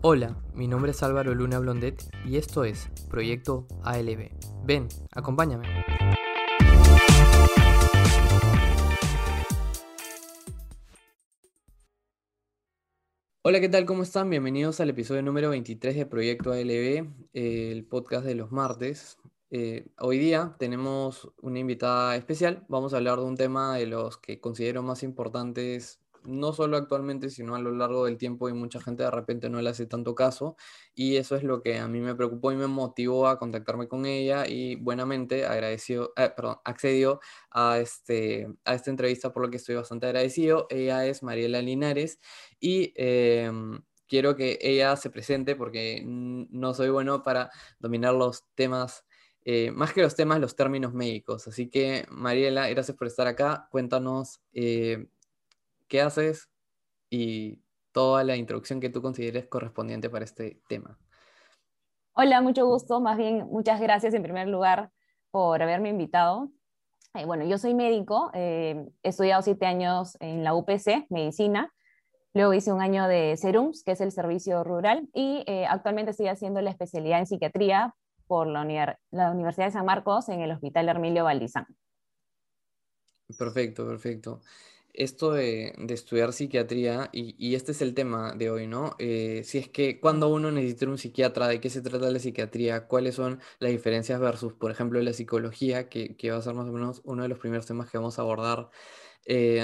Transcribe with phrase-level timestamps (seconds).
[0.00, 4.30] Hola, mi nombre es Álvaro Luna Blondet y esto es Proyecto ALB.
[4.64, 5.66] Ven, acompáñame.
[13.42, 13.86] Hola, ¿qué tal?
[13.86, 14.30] ¿Cómo están?
[14.30, 19.18] Bienvenidos al episodio número 23 de Proyecto ALB, el podcast de los martes.
[19.50, 22.64] Eh, hoy día tenemos una invitada especial.
[22.68, 27.30] Vamos a hablar de un tema de los que considero más importantes no solo actualmente,
[27.30, 30.14] sino a lo largo del tiempo y mucha gente de repente no le hace tanto
[30.14, 30.56] caso
[30.94, 34.06] y eso es lo que a mí me preocupó y me motivó a contactarme con
[34.06, 37.20] ella y buenamente agradeció, eh, perdón, accedió
[37.50, 40.66] a, este, a esta entrevista por lo que estoy bastante agradecido.
[40.70, 42.20] Ella es Mariela Linares
[42.60, 42.92] y...
[42.96, 49.04] Em, quiero que ella se presente porque no soy bueno para dominar los temas
[49.50, 51.48] eh, más que los temas, los términos médicos.
[51.48, 53.66] Así que, Mariela, gracias por estar acá.
[53.70, 55.06] Cuéntanos eh,
[55.88, 56.48] qué haces
[57.10, 60.98] y toda la introducción que tú consideres correspondiente para este tema.
[62.12, 63.00] Hola, mucho gusto.
[63.00, 64.90] Más bien, muchas gracias en primer lugar
[65.30, 66.50] por haberme invitado.
[67.14, 71.72] Eh, bueno, yo soy médico, eh, he estudiado siete años en la UPC, medicina.
[72.34, 76.28] Luego hice un año de SERUMS, que es el servicio rural, y eh, actualmente estoy
[76.28, 77.94] haciendo la especialidad en psiquiatría
[78.26, 81.66] por la, la, Universidad de San Marcos en el Hospital Hermilio Valdizán.
[83.38, 84.40] Perfecto, perfecto
[84.94, 88.96] esto de, estudiar psiquiatría, y, este es el tema de hoy, ¿no?
[88.98, 92.86] Eh, si es que cuando uno necesita un psiquiatra, ¿de qué se trata la psiquiatría?
[92.86, 96.72] ¿Cuáles son las diferencias versus, por ejemplo, la psicología, que, va a ser más o
[96.72, 98.70] menos uno de los primeros temas que vamos a abordar?
[99.26, 99.62] Eh,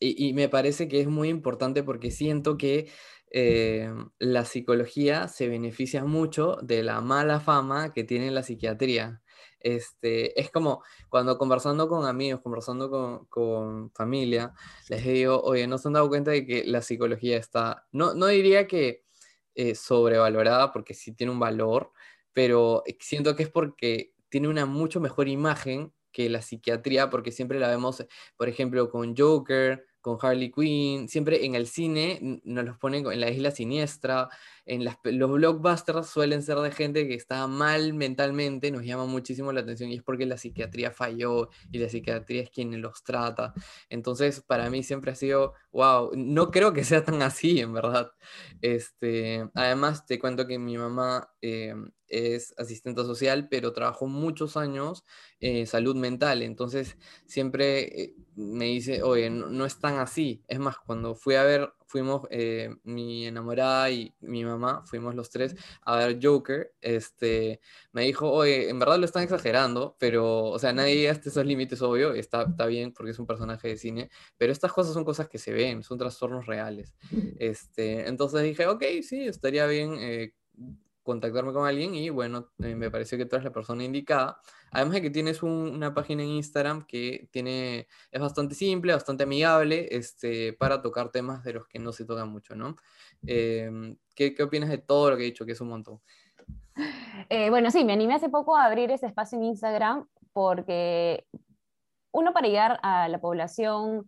[0.00, 2.88] y, me parece que es muy importante porque siento que
[3.30, 9.22] eh, la psicología se beneficia mucho de la mala fama que tiene la psiquiatría.
[9.60, 14.52] Este, es como cuando conversando con amigos, conversando con, con, familia,
[14.88, 18.26] les digo, oye, ¿no se han dado cuenta de que la psicología está, no, no
[18.26, 19.04] diría que
[19.54, 21.92] eh, sobrevalorada, porque sí tiene un valor,
[22.32, 27.58] pero siento que es porque tiene una mucho mejor imagen que la psiquiatría, porque siempre
[27.58, 28.04] la vemos,
[28.36, 33.20] por ejemplo, con Joker, con Harley Quinn, siempre en el cine nos los ponen en
[33.20, 34.28] la isla siniestra,
[34.68, 39.50] en las, los blockbusters suelen ser de gente que está mal mentalmente, nos llama muchísimo
[39.50, 43.54] la atención y es porque la psiquiatría falló y la psiquiatría es quien los trata.
[43.88, 48.12] Entonces, para mí siempre ha sido, wow, no creo que sea tan así, en verdad.
[48.60, 51.74] Este, además, te cuento que mi mamá eh,
[52.06, 55.04] es asistente social, pero trabajó muchos años
[55.40, 56.96] en salud mental, entonces
[57.26, 60.42] siempre eh, me dice, oye, no, no, es tan así.
[60.46, 65.30] Es más, cuando fui a ver fuimos eh, mi enamorada y mi mamá, fuimos los
[65.30, 67.60] tres a ver Joker, este,
[67.92, 71.80] me dijo, oye, en verdad lo están exagerando, pero, o sea, nadie hasta esos límites,
[71.82, 75.28] obvio, está, está bien porque es un personaje de cine, pero estas cosas son cosas
[75.28, 76.94] que se ven, son trastornos reales.
[77.38, 80.34] Este, entonces dije, ok, sí, estaría bien eh,
[81.08, 84.40] contactarme con alguien y bueno, eh, me pareció que tú eres la persona indicada.
[84.70, 89.88] Además de que tienes una página en Instagram que tiene, es bastante simple, bastante amigable,
[89.90, 92.76] este, para tocar temas de los que no se tocan mucho, ¿no?
[93.26, 96.00] Em, ¿qué, ¿qué, opinas de todo lo que he dicho, que es un montón?
[97.30, 101.26] Eh, bueno, sí, me animé hace poco a abrir ese espacio en Instagram porque
[102.12, 104.06] uno para llegar a la población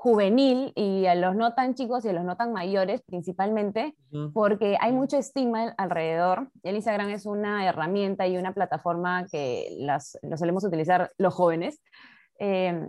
[0.00, 3.96] juvenil y a los no tan chicos y a los no tan mayores principalmente,
[4.32, 6.52] porque hay mucho estigma alrededor.
[6.62, 11.82] El Instagram es una herramienta y una plataforma que las, lo solemos utilizar los jóvenes.
[12.38, 12.88] Eh,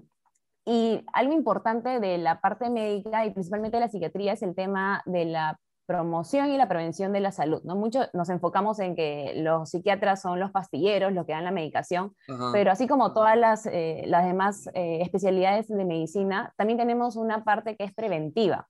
[0.65, 5.01] y algo importante de la parte médica y principalmente de la psiquiatría es el tema
[5.07, 5.59] de la
[5.89, 7.61] promoción y la prevención de la salud.
[7.63, 7.75] ¿no?
[7.75, 12.13] Mucho nos enfocamos en que los psiquiatras son los pastilleros, los que dan la medicación,
[12.53, 17.43] pero así como todas las, eh, las demás eh, especialidades de medicina, también tenemos una
[17.43, 18.67] parte que es preventiva.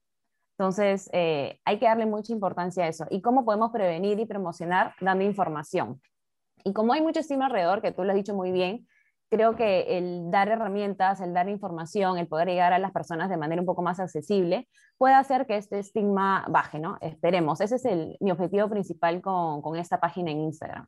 [0.56, 3.04] Entonces, eh, hay que darle mucha importancia a eso.
[3.10, 4.94] ¿Y cómo podemos prevenir y promocionar?
[4.98, 6.00] Dando información.
[6.64, 8.86] Y como hay mucho estima alrededor, que tú lo has dicho muy bien,
[9.30, 13.36] creo que el dar herramientas, el dar información, el poder llegar a las personas de
[13.36, 14.68] manera un poco más accesible,
[14.98, 16.98] puede hacer que este estigma baje, ¿no?
[17.00, 17.60] Esperemos.
[17.60, 20.86] Ese es el, mi objetivo principal con, con esta página en Instagram.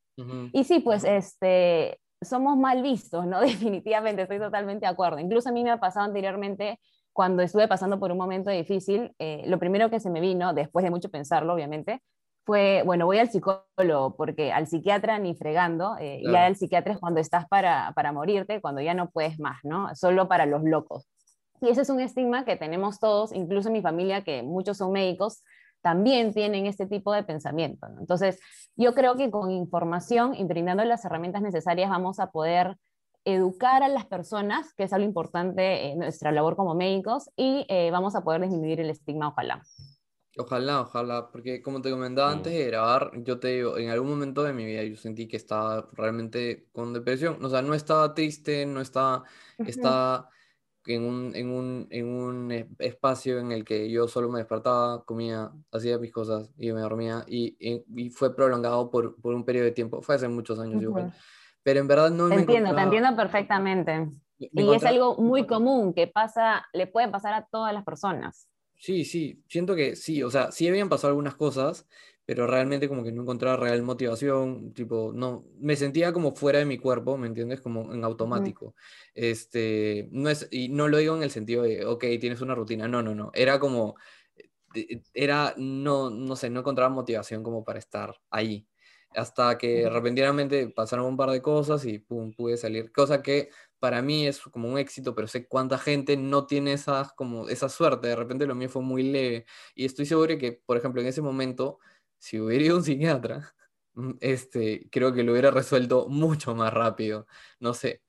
[0.52, 3.40] Y sí, pues este, somos mal vistos, ¿no?
[3.40, 5.18] Definitivamente, estoy totalmente de acuerdo.
[5.20, 6.80] Incluso a mí me ha pasado anteriormente,
[7.12, 10.82] cuando estuve pasando por un momento difícil, eh, lo primero que se me vino, después
[10.82, 12.02] de mucho pensarlo, obviamente,
[12.44, 16.98] fue, bueno, voy al psicólogo, porque al psiquiatra ni fregando, eh, ya el psiquiatra es
[16.98, 19.94] cuando estás para, para morirte, cuando ya no puedes más, ¿no?
[19.94, 21.08] Solo para los locos.
[21.60, 24.92] Y ese es un estigma que tenemos todos, incluso en mi familia, que muchos son
[24.92, 25.44] médicos,
[25.80, 27.86] también tienen este tipo de pensamiento.
[28.00, 28.40] Entonces,
[28.76, 32.76] yo creo que con información y brindando las herramientas necesarias vamos a poder
[33.24, 37.90] educar a las personas, que es algo importante en nuestra labor como médicos, y eh,
[37.92, 39.62] vamos a poder disminuir el estigma, ojalá.
[40.38, 44.42] Ojalá, ojalá, porque como te comentaba antes de grabar, yo te digo, en algún momento
[44.42, 48.64] de mi vida yo sentí que estaba realmente con depresión, o sea, no estaba triste,
[48.64, 49.24] no estaba,
[49.58, 50.30] estaba
[50.86, 55.52] en un, en un, en un espacio en el que yo solo me despertaba, comía,
[55.70, 59.72] hacía mis cosas y me dormía y, y, fue prolongado por, por, un periodo de
[59.72, 61.12] tiempo, fue hace muchos años igual,
[61.62, 64.08] pero en verdad no te entiendo, te entiendo perfectamente.
[64.38, 68.48] y es algo muy común que pasa, le puede pasar a todas las personas.
[68.82, 71.86] Sí, sí, siento que sí, o sea, sí habían pasado algunas cosas,
[72.24, 76.64] pero realmente como que no encontraba real motivación, tipo, no, me sentía como fuera de
[76.64, 77.60] mi cuerpo, ¿me entiendes?
[77.60, 78.74] Como en automático.
[79.14, 82.88] Este, no es, y no lo digo en el sentido de, ok, tienes una rutina,
[82.88, 83.94] no, no, no, era como,
[84.74, 88.66] eh, era, no, no sé, no encontraba motivación como para estar ahí.
[89.14, 92.90] Hasta que repentinamente pasaron un par de cosas y pum, pude salir.
[92.92, 93.50] Cosa que
[93.82, 97.68] para mí es como un éxito, pero sé cuánta gente no tiene esas, como esa
[97.68, 98.06] suerte.
[98.06, 99.44] De repente lo mío fue muy leve.
[99.74, 101.80] Y estoy seguro que, por ejemplo, en ese momento,
[102.16, 103.56] si hubiera ido un psiquiatra,
[103.94, 107.26] mm, este, creo que lo hubiera resuelto mucho más rápido.
[107.58, 108.02] No sé.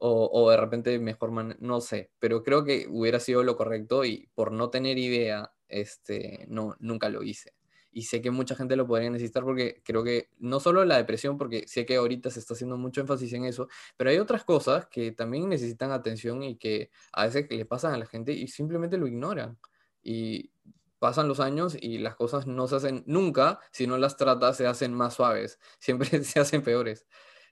[0.00, 2.10] O, o de repente mejor, man no sé.
[2.18, 7.08] Pero creo que hubiera sido lo correcto y por no tener idea, este, no, nunca
[7.10, 7.54] lo hice
[7.92, 11.36] y sé que mucha gente lo podría necesitar porque creo que no solo la depresión,
[11.36, 14.86] porque sé que ahorita se está haciendo mucho énfasis en eso, pero hay otras cosas
[14.86, 18.96] que también necesitan atención y que a veces le pasan a la gente y simplemente
[18.96, 19.58] lo ignoran.
[20.02, 20.50] Y
[20.98, 24.66] pasan los años y las cosas no se hacen nunca, si no las tratas se
[24.66, 27.06] hacen más suaves, siempre se hacen peores.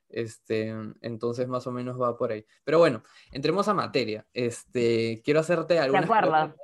[0.08, 2.44] Este, entonces más o menos va por ahí.
[2.64, 4.26] Pero bueno, entremos a materia.
[4.32, 6.54] Este, quiero hacerte algunas preguntas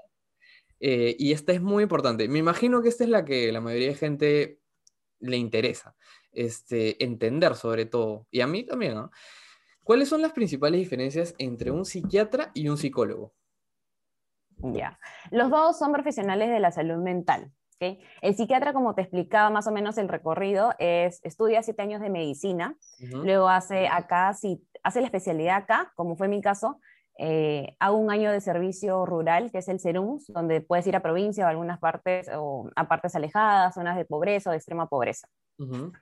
[0.81, 2.28] eh, y esta es muy importante.
[2.28, 4.61] Me imagino que esta es la que la mayoría de gente
[5.20, 5.96] le interesa
[6.37, 9.11] este, entender sobre todo, y a mí también, ¿no?
[9.82, 13.32] ¿Cuáles son las principales diferencias entre un psiquiatra y un psicólogo?
[14.58, 14.99] Ya,
[15.31, 17.52] los dos son profesionales de la salud mental.
[17.76, 18.00] ¿okay?
[18.20, 22.11] El psiquiatra, como te explicaba más o menos el recorrido, es, estudia siete años de
[22.11, 26.81] medicina, luego hace acá, si, hace la especialidad acá, como fue mi caso,
[27.18, 31.02] eh, hago un año de servicio rural, que es el CERUMS, donde puedes ir a
[31.02, 35.26] provincia o algunas partes, o a partes alejadas, zonas de pobreza o de extrema pobreza.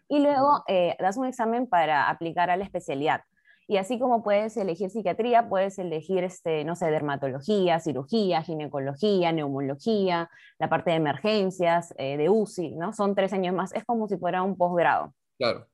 [0.08, 3.22] Y luego eh, das un examen para aplicar a la especialidad.
[3.66, 10.28] Y así como puedes elegir psiquiatría, puedes elegir, este, no sé, dermatología, cirugía, ginecología, neumología,
[10.58, 12.92] la parte de emergencias, eh, de UCI, ¿no?
[12.92, 15.14] Son tres años más, es como si fuera un posgrado.
[15.38, 15.66] Claro.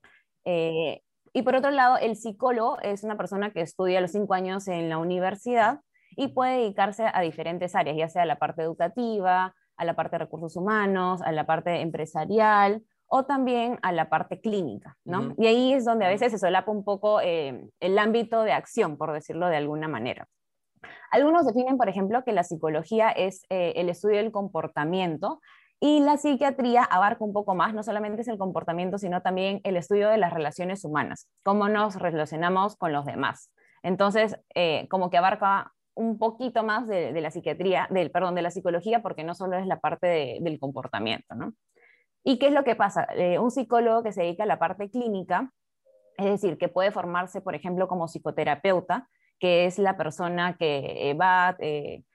[1.33, 4.89] Y por otro lado, el psicólogo es una persona que estudia los cinco años en
[4.89, 5.81] la universidad
[6.17, 10.17] y puede dedicarse a diferentes áreas, ya sea a la parte educativa, a la parte
[10.17, 15.35] de recursos humanos, a la parte empresarial o también a la parte clínica, ¿no?
[15.37, 18.97] Y ahí es donde a veces se solapa un poco eh, el ámbito de acción,
[18.97, 20.29] por decirlo de alguna manera.
[21.11, 25.41] Algunos definen, por ejemplo, que la psicología es eh, el estudio del comportamiento
[25.81, 29.79] y la psiquiatría abarca un poco más, no solamente es el comportamiento, sino también el
[29.79, 33.51] estudio de las relaciones humanas, cómo nos relacionamos con los demás.
[33.83, 38.51] Entonces, eh, como que abarca un poquito más de, la psiquiatría, del, perdón, de la
[38.51, 41.55] psicología, porque no solo es la parte del comportamiento, ¿no?
[42.23, 43.09] ¿Y qué es lo que pasa?
[43.17, 45.51] Eh, un psicólogo que se dedica a la parte clínica,
[46.19, 51.15] es decir, que puede formarse, por ejemplo, como psicoterapeuta, que es la persona que eh,
[51.15, 51.57] va,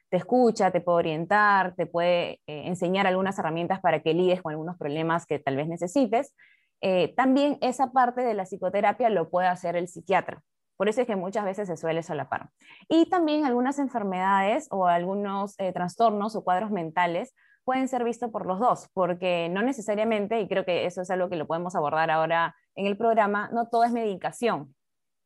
[0.10, 4.52] te escucha, te puede orientar, te puede eh, enseñar algunas herramientas para que lides con
[4.52, 6.34] algunos problemas que tal vez necesites.
[6.82, 10.42] Eh, también esa parte de la psicoterapia lo puede hacer el psiquiatra.
[10.78, 12.50] Por eso es que muchas veces se suele solapar.
[12.90, 18.46] Y también algunas enfermedades o algunos eh, trastornos o cuadros mentales pueden ser vistos por
[18.46, 22.12] los dos, porque no necesariamente, y creo que eso es algo que lo podemos abordar
[22.12, 24.76] ahora en el programa, no todo es medicación.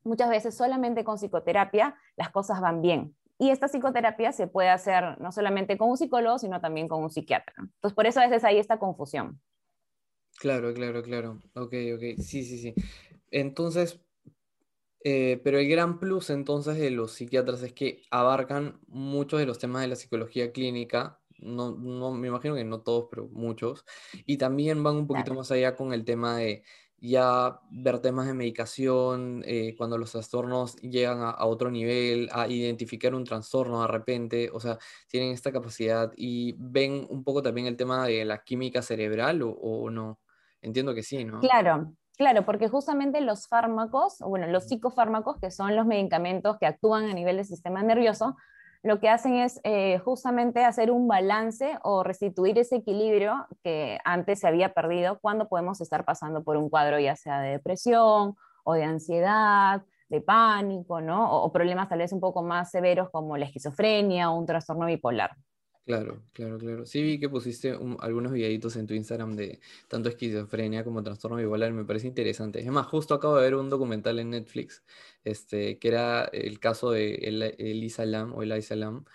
[0.03, 3.15] Muchas veces solamente con psicoterapia las cosas van bien.
[3.39, 7.09] Y esta psicoterapia se puede hacer no solamente con un psicólogo, sino también con un
[7.09, 7.55] psiquiatra.
[7.57, 9.41] Entonces, por eso a veces hay esta confusión.
[10.39, 11.41] Claro, claro, claro.
[11.55, 12.21] Ok, ok.
[12.21, 12.73] Sí, sí, sí.
[13.31, 14.01] Entonces,
[15.05, 19.57] eh, pero el gran plus entonces de los psiquiatras es que abarcan muchos de los
[19.57, 21.21] temas de la psicología clínica.
[21.37, 23.85] No, no me imagino que no todos, pero muchos.
[24.25, 26.63] Y también van un poquito más allá con el tema de
[27.01, 33.15] ya ver temas de medicación, eh, cuando los trastornos llegan a, otro nivel, a identificar
[33.15, 34.77] un trastorno de repente, o sea,
[35.07, 39.89] tienen esta capacidad y ven un poco también el tema de la química cerebral o,
[39.89, 40.19] no.
[40.61, 41.39] Entiendo que sí, ¿no?
[41.39, 47.05] Claro, Claro, porque justamente los fármacos, bueno, los psicofármacos, que son los medicamentos que actúan
[47.05, 48.35] a nivel del sistema nervioso,
[48.81, 54.39] lo que hacen es eh, justamente hacer un balance o restituir ese equilibrio que antes
[54.39, 58.73] se había perdido cuando podemos estar pasando por un cuadro ya sea de depresión o
[58.73, 61.43] de ansiedad, de pánico, ¿no?
[61.43, 65.35] O, problemas tal vez un poco más severos como la esquizofrenia o un trastorno bipolar.
[65.85, 66.85] Claro, claro, claro.
[66.85, 71.37] Sí vi que pusiste un- algunos videitos en tu Instagram de tanto esquizofrenia como trastorno
[71.37, 72.59] bipolar, me parece interesante.
[72.59, 74.83] Es más, justo acabo de ver un documental en Netflix,
[75.23, 79.05] este, que era el caso de El- Elisa Lam o Elisa Lam.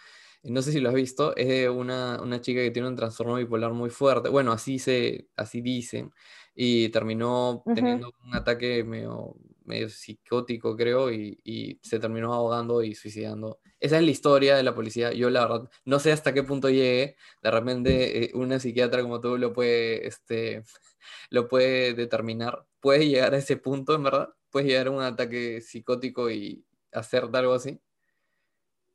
[0.42, 3.36] No sé si lo has visto, es de una, una chica que tiene un trastorno
[3.36, 4.28] bipolar muy fuerte.
[4.28, 6.12] Bueno, así se, así dicen,
[6.56, 12.94] y terminó teniendo un ataque medio, medio psicótico, creo, y, y se terminó ahogando y
[12.96, 13.60] suicidando.
[13.84, 15.12] Esa es la historia de la policía.
[15.12, 17.16] Yo la verdad no sé hasta qué punto llegue.
[17.42, 20.62] De repente eh, una psiquiatra como tú lo puede, este,
[21.30, 22.64] lo puede determinar.
[22.80, 24.30] Puede llegar a ese punto, en verdad.
[24.50, 27.78] Puedes llegar a un ataque psicótico y hacer algo así.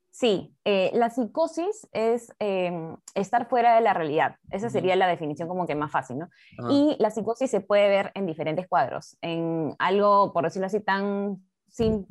[0.10, 4.38] Sí, eh, la psicosis es em, estar fuera de la realidad.
[4.50, 6.30] Esa sería la definición como que más fácil, ¿no?
[6.72, 11.48] Y la psicosis se puede ver en diferentes cuadros, en algo, por decirlo así, tan,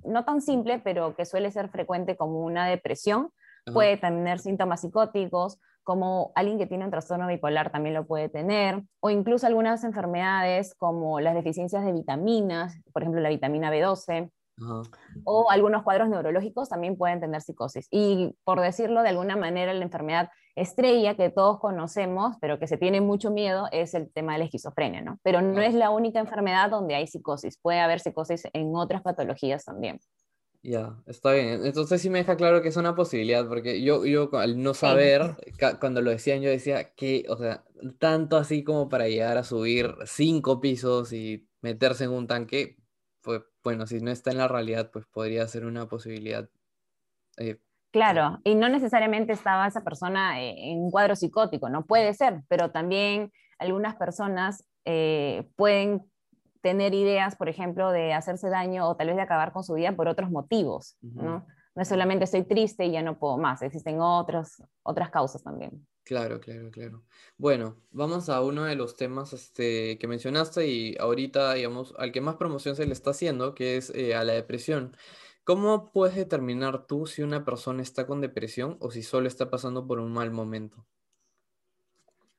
[0.05, 3.31] no tan simple, pero que suele ser frecuente como una depresión.
[3.67, 8.29] ajá, Puede tener síntomas psicóticos, como alguien que tiene un trastorno bipolar también lo puede
[8.29, 14.31] tener, o incluso algunas enfermedades como las deficiencias de vitaminas, por ejemplo, la vitamina B12
[14.61, 14.83] ajá.
[15.25, 17.89] o algunos cuadros neurológicos también pueden tener psicosis.
[17.91, 20.29] Y por decirlo de alguna manera, la enfermedad
[20.61, 24.45] estrella que todos conocemos, pero que se tiene mucho miedo, es el tema de la
[24.47, 25.19] esquizofrenia, ¿no?
[25.23, 29.65] Pero no es la única enfermedad donde hay psicosis, puede haber psicosis en otras patologías
[29.65, 30.01] también.
[30.63, 31.65] Ya, está bien.
[31.65, 35.37] Entonces sí me deja claro que es una posibilidad, porque yo, yo al no saber,
[35.81, 37.65] cuando lo decían, yo decía que, o sea,
[37.99, 42.77] tanto así como para llegar a subir cinco pisos y meterse en un tanque,
[43.23, 46.51] pues bueno, si no está en la realidad, pues podría ser una posibilidad.
[47.39, 52.15] eh, claro, y no necesariamente estaba esa persona eh, en un cuadro psicótico, no puede
[52.15, 56.03] ser, pero también algunas personas eh, pueden
[56.61, 59.95] tener ideas, por ejemplo, de hacerse daño o tal vez de acabar con su vida
[59.95, 60.97] por otros motivos.
[61.03, 61.47] ¿no?
[61.75, 65.87] No es solamente estoy triste y ya no puedo más, existen otras, otras causas también.
[66.05, 67.05] Claro, claro, claro.
[67.37, 72.23] Bueno, vamos a uno de los temas este, que mencionaste y ahorita, digamos, al que
[72.23, 74.97] más promoción se le está haciendo, que es eh, a la depresión.
[75.49, 79.87] ¿Cómo puedes determinar tú si una persona está con depresión o si solo está pasando
[79.87, 80.85] por un mal momento?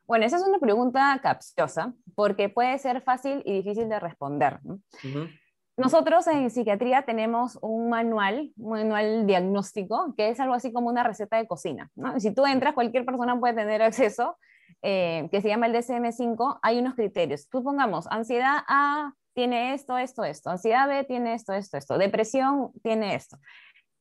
[0.06, 4.60] Bueno, esa es una pregunta capciosa porque puede ser fácil y difícil de responder.
[4.62, 4.75] ¿no?
[5.04, 5.28] Ujú,
[5.75, 11.01] Nosotros en psiquiatría tenemos un manual, un manual diagnóstico, que es algo así como una
[11.01, 11.89] receta de cocina.
[11.96, 12.20] ¿no?
[12.20, 14.38] Si tú entras, cualquier persona puede tener acceso,
[14.84, 17.48] eh, que se llama el DSM-5, hay unos criterios.
[17.51, 23.15] Supongamos, ansiedad A tiene esto, esto, esto, ansiedad B tiene esto, esto, esto, depresión tiene
[23.15, 23.38] esto.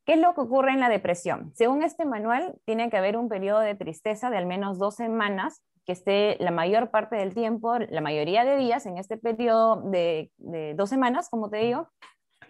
[0.09, 1.53] ¿Qué es lo que ocurre en la depresión?
[1.55, 5.63] Según este manual, tiene que haber un periodo de tristeza de al menos dos semanas,
[5.85, 10.31] que esté la mayor parte del tiempo, la mayoría de días en este periodo de,
[10.77, 11.89] dos semanas, como te digo,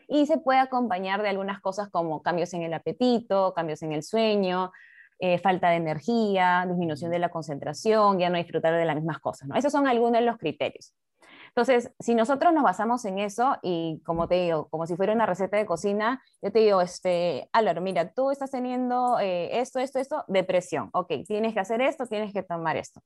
[0.06, 4.04] y se puede acompañar de algunas cosas como cambios en el apetito, cambios en el
[4.04, 4.70] sueño,
[5.18, 9.48] eh, falta de energía, disminución de la concentración, ya no disfrutar de las mismas cosas.
[9.48, 9.56] ¿no?
[9.56, 10.94] Esos son algunos de los criterios.
[11.48, 15.26] Entonces, si nosotros nos basamos en eso y como te digo, como si fuera una
[15.26, 19.98] receta de cocina, yo te digo, este, Álvaro, mira, tú estás teniendo eh, esto, esto,
[19.98, 20.90] esto, depresión.
[20.92, 23.02] Ok, tienes que hacer esto, tienes que tomar esto.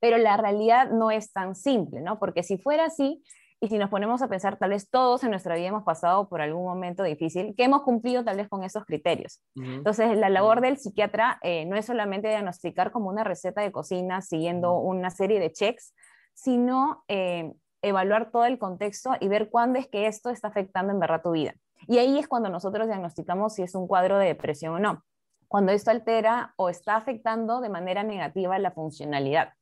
[0.00, 2.18] Pero la realidad no es tan simple, ¿no?
[2.18, 3.22] Porque si fuera así,
[3.62, 6.40] y si nos ponemos a pensar, tal vez todos en nuestra vida hemos pasado por
[6.40, 9.40] algún momento difícil, que hemos cumplido tal vez con esos criterios.
[9.54, 13.70] ujú, Entonces, la labor del psiquiatra eh, no es solamente diagnosticar como una receta de
[13.70, 15.94] cocina siguiendo una serie de checks,
[16.34, 21.00] sino eh, evaluar todo el contexto y ver cuándo es que esto está afectando en
[21.00, 21.54] verdad tu vida.
[21.88, 25.04] Y ahí es cuando nosotros diagnosticamos si es un cuadro de depresión o no.
[25.48, 29.52] Cuando esto altera o está afectando de manera negativa la funcionalidad.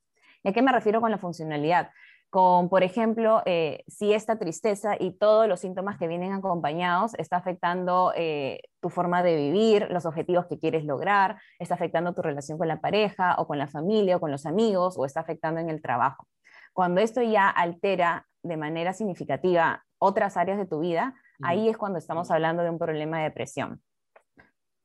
[0.43, 1.91] ¿Y a qué me refiero con la funcionalidad?
[2.29, 7.39] Con, por ejemplo, eh, si esta tristeza y todos los síntomas que vienen acompañados está
[7.39, 12.57] afectando eh, tu forma de vivir, los objetivos que quieres lograr, está afectando tu relación
[12.57, 15.71] con la pareja o con la familia o con los amigos o está afectando en
[15.71, 16.29] el trabajo.
[16.73, 21.99] Cuando esto ya altera de manera significativa otras áreas de tu vida, ahí es cuando
[21.99, 23.83] estamos hablando de un problema de depresión.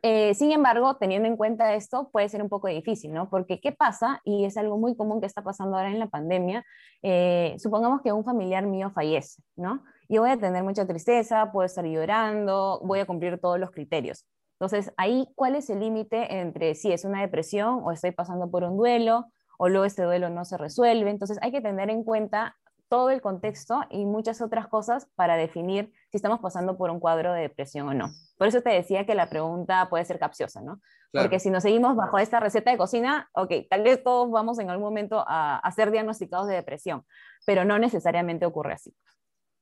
[0.08, 3.27] Eh, sin embargo, teniendo en cuenta esto, puede ser un poco difícil, ¿no?
[3.27, 4.22] Porque ¿qué pasa?
[4.24, 6.63] Y es algo muy común que está pasando ahora en la pandemia.
[7.01, 9.84] eh, supongamos que un familiar mío fallece, ¿no?
[10.08, 14.27] Yo voy a tener mucha tristeza, puedo estar llorando, voy a cumplir todos los criterios.
[14.60, 18.63] Entonces, ahí, ¿cuál es el límite entre si es una depresión o estoy pasando por
[18.63, 19.25] un duelo
[19.57, 21.09] o luego este duelo no se resuelve?
[21.09, 22.55] Entonces, hay que tener en cuenta
[22.88, 27.33] todo el contexto y muchas otras cosas para definir si estamos pasando por un cuadro
[27.33, 28.12] de depresión o no.
[28.38, 30.81] Por eso te decía que la pregunta puede ser capciosa, ¿no?
[31.13, 34.69] Porque si nos seguimos bajo esta receta de cocina, ok, tal vez todos vamos en
[34.69, 37.05] algún momento a, a ser diagnosticados de depresión,
[37.45, 38.93] pero no necesariamente ocurre así.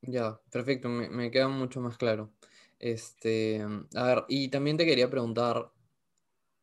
[0.02, 2.32] ya, perfecto, me, me queda mucho más claro.
[2.80, 5.72] Este, a ver, y también te quería preguntar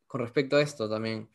[0.07, 1.29] con respecto a esto también.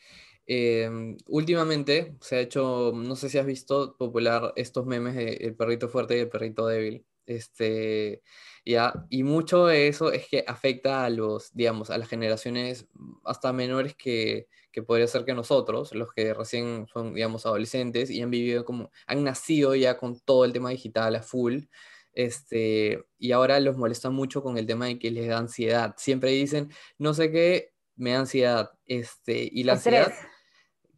[0.48, 5.56] Em, últimamente se ha hecho, no sé si has visto popular estos memes de el
[5.56, 7.04] perrito fuerte y el perrito débil.
[7.26, 8.22] Este,
[8.64, 12.86] ya, y mucho de eso es que afecta a los, digamos, a las generaciones
[13.24, 18.22] hasta menores que, que podría ser que nosotros, los que recién son, digamos, adolescentes y
[18.22, 21.64] han vivido como, han nacido ya con todo el tema digital a full.
[22.12, 25.94] Este, y ahora los molesta mucho con el tema de que les da ansiedad.
[25.98, 28.70] Siempre dicen, no sé qué, me da ansiedad.
[28.86, 30.14] Este, y la ansiedad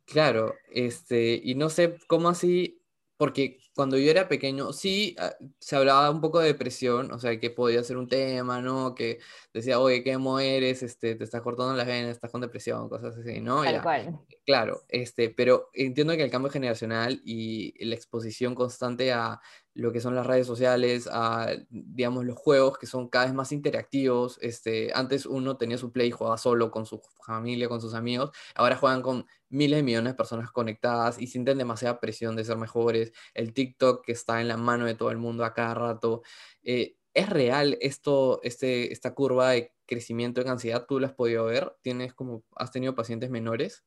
[0.08, 2.80] Claro, este, y no sé cómo así,
[3.18, 7.38] porque cuando yo era pequeño, sí, ah, se hablaba un poco de depresión, o sea,
[7.38, 8.94] que podía ser un tema, ¿no?
[8.94, 9.18] Que
[9.52, 10.82] decía, oye, ¿qué eres?
[10.82, 13.62] Este, te estás cortando las venas, estás con depresión, cosas así, ¿no?
[13.64, 14.18] Tal cual.
[14.46, 19.40] Claro, este, pero entiendo que el cambio generacional y la exposición constante a
[19.78, 21.08] lo que son las redes sociales,
[21.70, 24.36] digamos, los juegos que son cada vez más interactivos.
[24.42, 28.32] Este, antes uno tenía su play y jugaba solo con su familia, con sus amigos.
[28.56, 32.56] Ahora juegan con miles de millones de personas conectadas y sienten demasiada presión de ser
[32.56, 33.12] mejores.
[33.34, 36.22] El TikTok que está en la mano de todo el mundo a cada rato.
[36.64, 40.86] Eh, ¿Es real esto, este, esta curva de crecimiento en ansiedad?
[40.88, 41.76] ¿Tú lo has podido ver?
[41.82, 43.84] ¿Tienes como, has tenido pacientes menores?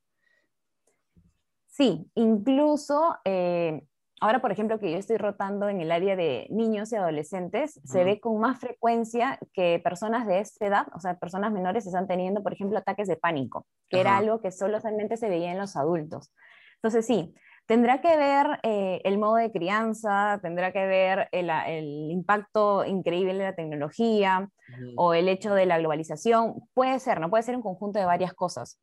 [1.67, 3.81] Sí, incluso eh,
[4.21, 8.03] ahora, por ejemplo, que yo estoy rotando en el área de niños y adolescentes, se
[8.03, 12.43] ve con más frecuencia que personas de esta edad, o sea, personas menores, están teniendo,
[12.43, 16.31] por ejemplo, ataques de pánico, que era algo que solamente se veía en los adultos.
[16.75, 17.33] Entonces, sí,
[17.65, 21.49] tendrá que ver eh, el modo de crianza, tendrá que ver el,
[22.11, 24.49] impacto increíble de la tecnología
[24.97, 26.61] o el hecho de la globalización.
[26.75, 27.29] Puede ser, ¿no?
[27.29, 28.79] Puede ser un conjunto de varias cosas.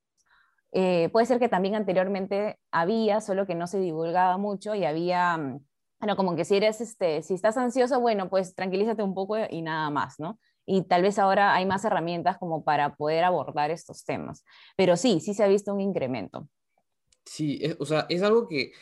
[0.72, 5.36] Eh, puede ser que también anteriormente había, solo que no se divulgaba mucho y había,
[5.36, 5.64] mm,
[6.00, 9.62] bueno, como que si eres, este, si estás ansioso, bueno, pues tranquilízate un poco y
[9.62, 10.38] nada más, ¿no?
[10.66, 14.44] Y tal vez ahora hay más herramientas como para poder abordar estos temas.
[14.76, 16.48] Pero sí, sí se ha visto un incremento.
[17.24, 18.72] Sí, o sea, es algo que,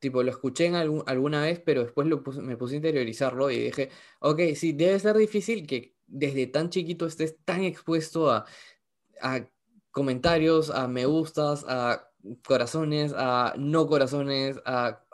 [0.00, 3.90] tipo, lo escuché en alguna vez, pero después lo me puse a interiorizarlo y dije,
[4.20, 8.44] ok, sí, debe ser difícil que desde tan chiquito estés tan expuesto a,
[9.20, 9.48] a
[9.98, 12.08] comentarios, a me gustas, a
[12.46, 15.04] corazones, a no corazones, a,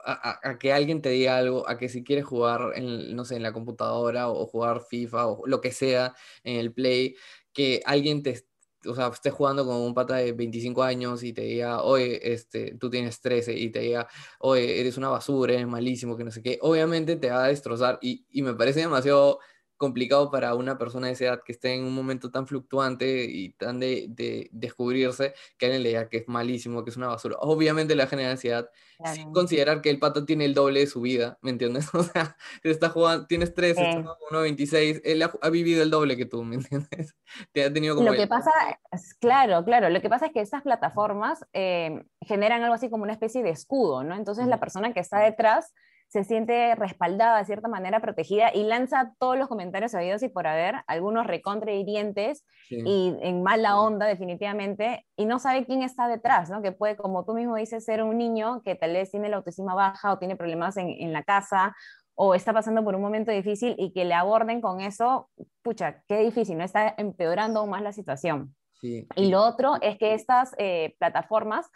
[0.60, 3.52] que alguien te diga algo, a que si quieres jugar, en, no sé, en la
[3.52, 7.16] computadora o, jugar FIFA o lo que sea en el Play,
[7.52, 8.44] que alguien te,
[8.86, 12.76] o sea, esté jugando con un pata de 25 años y te diga, oye, este,
[12.76, 14.06] tú tienes 13 y te diga,
[14.40, 17.98] oye, eres una basura, eres malísimo, que no sé qué, obviamente te va a destrozar
[18.02, 19.40] y, y me parece demasiado
[19.84, 23.50] complicado para una persona de esa edad que esté en un momento tan fluctuante y
[23.50, 27.36] tan de, descubrirse que alguien le diga que es malísimo, que es una basura.
[27.40, 28.70] Obviamente la genera ansiedad
[29.12, 31.88] sin considerar que el pato tiene el doble de su vida, ¿me entiendes?
[31.94, 36.26] O sea, está jugando, tienes tres, está jugando 1.26, él ha, vivido el doble que
[36.26, 37.14] tú, ¿me entiendes?
[37.52, 38.50] Te ha tenido como lo que pasa,
[38.90, 43.02] es, claro, claro, lo que pasa es que estas plataformas eh, generan algo así como
[43.02, 44.16] una especie de escudo, ¿no?
[44.16, 45.72] Entonces la persona que está detrás
[46.14, 50.46] se siente respaldada, de cierta manera protegida y lanza todos los comentarios habidos y por
[50.46, 56.50] haber, algunos recontra hirientes y en mala onda definitivamente, y no sabe quién está detrás,
[56.50, 56.62] ¿no?
[56.62, 59.74] Que puede, como tú mismo dices, ser un niño que tal vez tiene la autoestima
[59.74, 61.74] baja o tiene problemas en, en la casa
[62.14, 65.28] o está pasando por un momento difícil y que le aborden con eso,
[65.62, 66.62] pucha, qué difícil, ¿no?
[66.62, 68.54] Está empeorando aún más la situación.
[68.80, 71.68] Y lo otro es que estas eh, plataformas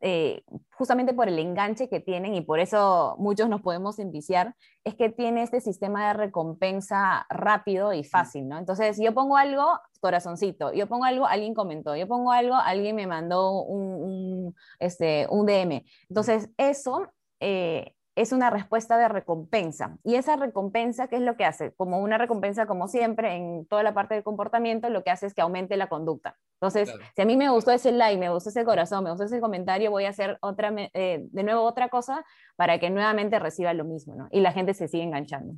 [0.00, 4.94] eh, justamente por el enganche que tienen y por eso muchos nos podemos enviciar, es
[4.94, 8.58] que tiene este sistema de recompensa rápido y fácil, ¿no?
[8.58, 13.06] Entonces, yo pongo algo, corazoncito, yo pongo algo, alguien comentó, yo pongo algo, alguien me
[13.06, 15.84] mandó un, este, un DM.
[16.08, 17.08] Entonces, eso
[17.40, 19.96] eh, es una respuesta de recompensa.
[20.02, 21.72] Y esa recompensa, ¿qué es lo que hace?
[21.74, 25.34] Como una recompensa, como siempre, en toda la parte del comportamiento, lo que hace es
[25.34, 26.36] que aumente la conducta.
[26.54, 29.40] Entonces, si a mí me gustó ese like, me gustó ese corazón, me gustó ese
[29.40, 32.24] comentario, voy a hacer otra, eh, de nuevo otra cosa
[32.56, 34.26] para que nuevamente reciba lo mismo, ¿no?
[34.32, 35.54] Y la gente se sigue enganchando.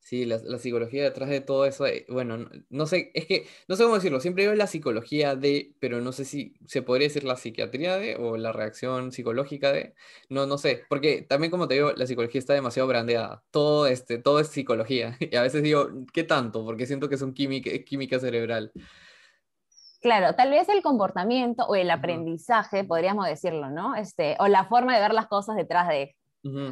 [0.00, 3.84] Sí, la, psicología detrás de todo eso, eh, bueno, no, sé, es que, no sé
[3.84, 7.36] cómo decirlo, siempre veo la psicología de, pero no sé si se podría decir la
[7.36, 9.94] psiquiatría de o la reacción psicológica de,
[10.30, 14.18] no, no sé, porque también como te digo, la psicología está demasiado brandeada, todo, este,
[14.18, 16.64] todo es psicología, y a veces digo, ¿qué tanto?
[16.64, 18.72] Porque siento que es un química, química cerebral.
[20.00, 23.94] Claro, tal vez el comportamiento o el aprendizaje, podríamos decirlo, ¿no?
[23.94, 26.16] Este, o la forma de ver las cosas detrás de,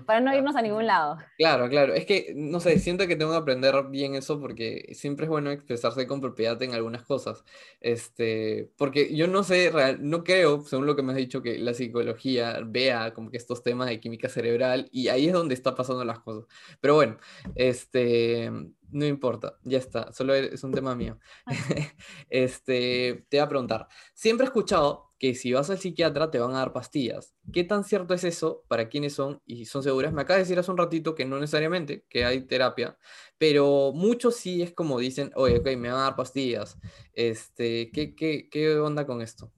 [0.06, 1.18] para no irnos a ningún lado.
[1.36, 1.94] Claro, claro.
[1.94, 5.50] Es que, no sé, siento que tengo que aprender bien eso porque siempre es bueno
[5.50, 7.44] expresarse con propiedad en algunas cosas.
[7.80, 11.58] Este, porque yo no sé, real, no creo, según lo que me has dicho, que
[11.58, 15.74] la psicología vea como que estos temas de química cerebral y ahí es donde está
[15.74, 16.46] pasando las cosas.
[16.80, 17.18] Pero bueno,
[17.54, 18.50] este,
[18.90, 21.18] no importa, ya está, solo es un tema mío.
[22.30, 26.52] este, te voy a preguntar, siempre he escuchado que si vas al psiquiatra te van
[26.52, 27.34] a dar pastillas.
[27.52, 28.64] ¿Qué tan cierto es eso?
[28.68, 29.42] ¿Para quiénes son?
[29.46, 30.12] Y son seguras.
[30.12, 32.96] Me acaba de decir hace un ratito que no necesariamente, que hay terapia,
[33.36, 36.78] pero muchos sí es como dicen, oye, ok, me van a dar pastillas.
[37.12, 39.52] Este, ¿qué, qué, qué onda con esto?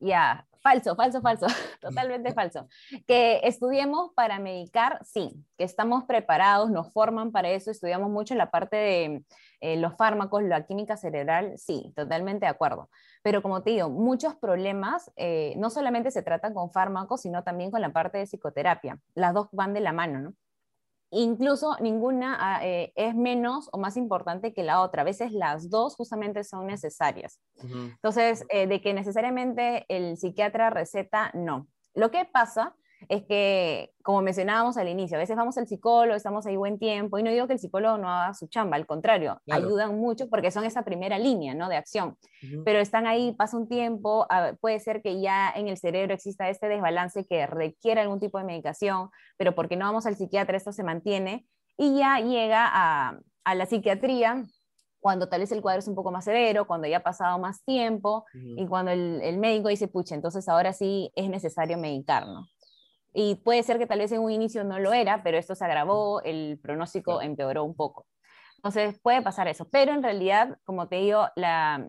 [0.00, 1.46] Ya, falso, falso, falso,
[1.80, 2.66] totalmente falso.
[3.06, 8.50] Que estudiemos para medicar, sí, que estamos preparados, nos forman para eso, estudiamos mucho la
[8.50, 9.24] parte de
[9.60, 12.88] eh, los fármacos, la química cerebral, sí, totalmente de acuerdo.
[13.22, 17.70] Pero como te digo, muchos problemas eh, no solamente se tratan con fármacos, sino también
[17.70, 18.98] con la parte de psicoterapia.
[19.14, 20.34] Las dos van de la mano, ¿no?
[21.14, 25.02] Incluso ninguna ah, eh, es menos o más importante que la otra.
[25.02, 27.40] A veces las dos justamente son necesarias.
[27.62, 31.68] Entonces, de que necesariamente el psiquiatra receta, no.
[31.94, 32.74] Lo que pasa
[33.08, 37.18] es que, como mencionábamos al inicio, a veces vamos al psicólogo, estamos ahí buen tiempo,
[37.18, 40.50] y no digo que el psicólogo no haga su chamba, al contrario, ayudan mucho porque
[40.50, 41.68] son esa primera línea ¿no?
[41.68, 42.16] de acción,
[42.64, 44.26] pero están ahí, pasa un tiempo,
[44.60, 48.44] puede ser que ya en el cerebro exista este desbalance que requiere algún tipo de
[48.44, 53.54] medicación, pero porque no vamos al psiquiatra esto se mantiene, y ya llega a, a
[53.54, 54.44] la psiquiatría
[55.04, 57.62] cuando tal vez el cuadro es un poco más severo, cuando ya ha pasado más
[57.62, 62.56] tiempo y cuando el, el, médico dice, pucha, entonces ahora sí es necesario medicarnos
[63.14, 65.64] y puede ser que tal vez en un inicio no lo era, pero esto se
[65.64, 68.06] agravó, el pronóstico empeoró un poco.
[68.56, 71.28] Entonces puede pasar eso, pero en realidad, como te digo,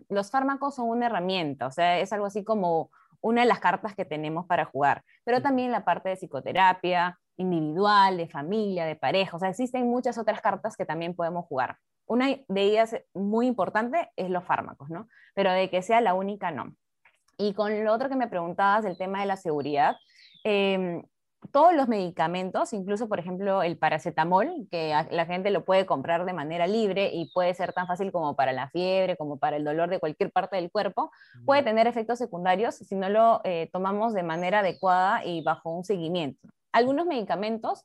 [0.08, 3.96] los fármacos son una herramienta, o sea, es algo así como una de las cartas
[3.96, 9.36] que tenemos para jugar, pero también la parte de psicoterapia individual, de familia, de pareja,
[9.36, 11.76] o sea, existen muchas otras cartas que también podemos jugar.
[12.06, 15.08] Una de ellas muy importante es los fármacos, ¿no?
[15.34, 16.76] Pero de que sea la única, no.
[17.36, 19.96] Y con lo otro que me preguntabas, el tema de la seguridad,
[20.44, 21.02] eh,
[21.52, 26.32] todos los medicamentos, incluso por ejemplo el paracetamol, que la gente lo puede comprar de
[26.32, 29.88] manera libre y puede ser tan fácil como para la fiebre, como para el dolor
[29.88, 31.10] de cualquier parte del cuerpo,
[31.44, 35.84] puede tener efectos secundarios si no lo eh, tomamos de manera adecuada y bajo un
[35.84, 36.48] seguimiento.
[36.72, 37.84] Algunos medicamentos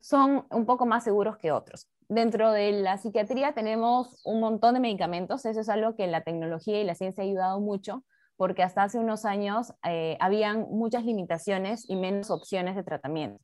[0.00, 1.88] son un poco más seguros que otros.
[2.08, 6.80] Dentro de la psiquiatría tenemos un montón de medicamentos, eso es algo que la tecnología
[6.80, 8.04] y la ciencia ha ayudado mucho
[8.36, 13.42] porque hasta hace unos años eh, habían muchas limitaciones y menos opciones de tratamiento.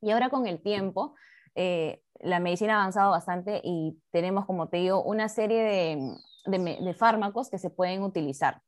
[0.00, 1.14] Y ahora con el tiempo,
[1.54, 5.62] eh, la medicina ha avanzado bastante y tenemos, como te digo, una serie
[6.46, 8.60] de, fármacos que se pueden utilizar.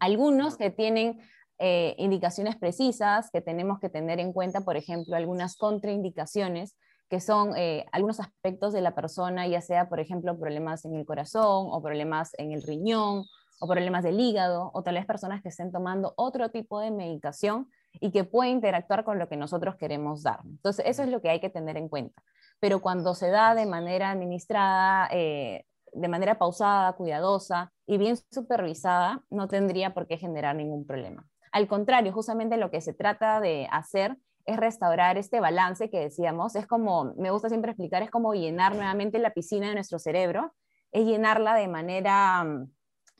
[0.00, 1.20] Algunos que tienen
[1.58, 6.76] eh, indicaciones precisas, que tenemos que tener en cuenta, por ejemplo, algunas contraindicaciones,
[7.08, 7.54] que son
[7.90, 12.30] algunos aspectos de la persona, ya sea, por ejemplo, problemas en el corazón o problemas
[12.38, 13.24] en el riñón
[13.60, 17.68] o problemas del hígado, o tal vez personas que estén tomando otro tipo de medicación
[17.92, 20.40] y que puede interactuar con lo que nosotros queremos dar.
[20.44, 22.22] Entonces, eso es lo que hay que tener en cuenta.
[22.58, 29.22] Pero cuando se da de manera administrada, eh, de manera pausada, cuidadosa y bien supervisada,
[29.28, 31.28] no tendría por qué generar ningún problema.
[31.52, 36.56] Al contrario, justamente lo que se trata de hacer es restaurar este balance que decíamos,
[36.56, 40.54] es como, me gusta siempre explicar, es como llenar nuevamente la piscina de nuestro cerebro,
[40.92, 42.70] es llenarla de manera mm,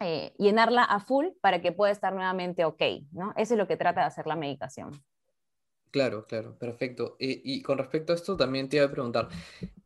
[0.00, 2.82] eh, llenarla a full para que pueda estar nuevamente ok,
[3.12, 3.32] ¿no?
[3.36, 4.92] Eso es lo que trata de hacer la medicación.
[5.90, 7.16] Claro, claro, perfecto.
[7.18, 9.28] Y, con respecto a esto también te iba a preguntar,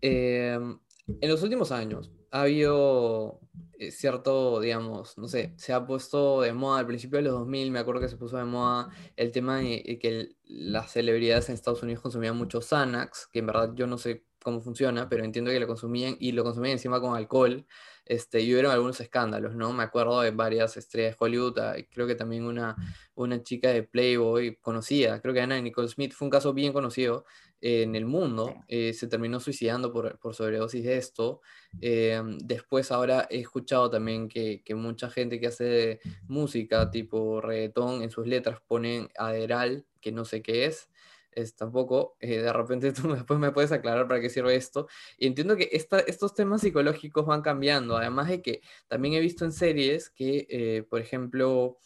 [0.00, 3.40] em, en los últimos años ha habido
[3.78, 7.70] eh, cierto, digamos, no sé, se ha puesto de moda al principio de los 2000,
[7.70, 11.82] me acuerdo que se puso de moda el tema de, que las celebridades en Estados
[11.82, 15.60] Unidos consumían mucho Xanax, que en verdad yo no sé cómo funciona, pero entiendo que
[15.60, 17.66] lo consumían y lo consumían encima con alcohol
[18.06, 19.72] este, y hubieron algunos escándalos, ¿no?
[19.72, 22.76] Me acuerdo de varias estrellas de Hollywood, ah, creo que también una,
[23.14, 27.24] una chica de Playboy conocida, creo que Ana Nicole Smith, fue un caso bien conocido
[27.60, 31.40] en el mundo, eh, se terminó suicidando por, por sobredosis de esto.
[31.80, 38.02] Eh, después ahora he escuchado también que, que, mucha gente que hace música tipo reggaetón
[38.02, 40.90] en sus letras ponen Aderal, que no sé qué es,
[41.34, 44.86] es, tampoco, eh, de repente tú después me puedes aclarar para qué sirve esto.
[45.18, 49.44] Y entiendo que esta, estos temas psicológicos van cambiando, además de que también he visto
[49.44, 51.78] en series que, eh, por ejemplo,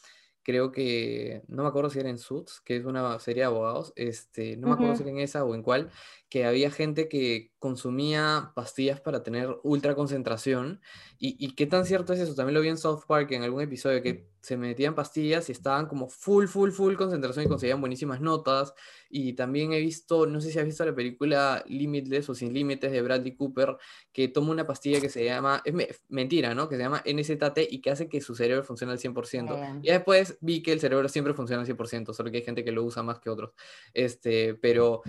[0.49, 3.93] creo que, no me acuerdo si era en Suits, que es una serie de abogados,
[3.97, 5.91] este, no me acuerdo si era en esa o en cuál,
[6.31, 10.81] que había gente que consumía pastillas para tener ultra concentración.
[11.19, 12.35] ¿Y, qué tan cierto es eso?
[12.35, 15.87] También lo vi en South Park en algún episodio que se metían pastillas y estaban
[15.87, 18.73] como full, full, full concentración y conseguían buenísimas notas.
[19.11, 22.93] Y también he visto, no sé si has visto la película Limitless o Sin Límites
[22.93, 23.77] de Bradley Cooper,
[24.13, 25.75] que toma una pastilla que se llama, es
[26.09, 26.69] mentira, ¿no?
[26.69, 29.81] Que se llama NZT y que hace que su cerebro funcione al 100%.
[29.83, 32.71] Y después vi que el cerebro siempre funciona al 100%, solo que hay gente que
[32.71, 33.51] lo usa más que otros.
[33.93, 35.03] Este, pero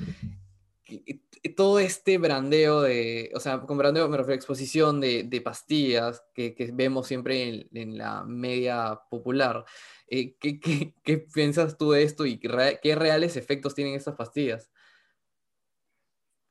[1.55, 6.23] todo este brandeo de, o sea, con brandeo me refiero a exposición de, de pastillas
[6.33, 9.65] que, que, vemos siempre en, en, la media popular,
[10.07, 14.71] Eh, ¿qué, qué, qué, piensas tú de esto y qué, reales efectos tienen estas pastillas?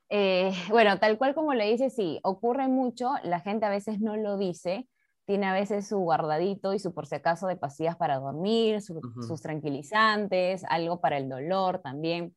[0.09, 4.17] Eh, bueno, tal cual como le dice, sí, ocurre mucho, la gente a veces no
[4.17, 4.87] lo dice,
[5.25, 9.41] tiene a veces su guardadito y su por si acaso de pastillas para dormir, sus
[9.41, 12.33] tranquilizantes, algo para el dolor también.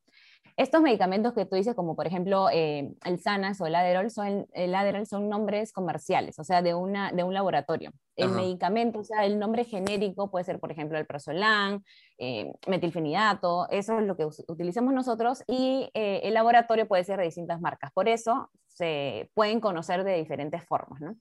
[0.57, 4.47] Estos medicamentos que tú dices, como por ejemplo eh, el Sanas o el Adderall, son,
[4.53, 7.93] el Adderall son nombres comerciales, o sea, de, una, de un laboratorio.
[8.17, 11.83] El medicamento, o sea, el nombre genérico puede ser, por ejemplo, el Prazolam,
[12.19, 17.25] eh, metilfenidato, eso es lo que utilizamos nosotros, y eh, el laboratorio puede ser de
[17.25, 17.91] distintas marcas.
[17.93, 21.17] Por eso se pueden conocer de diferentes formas, ¿no?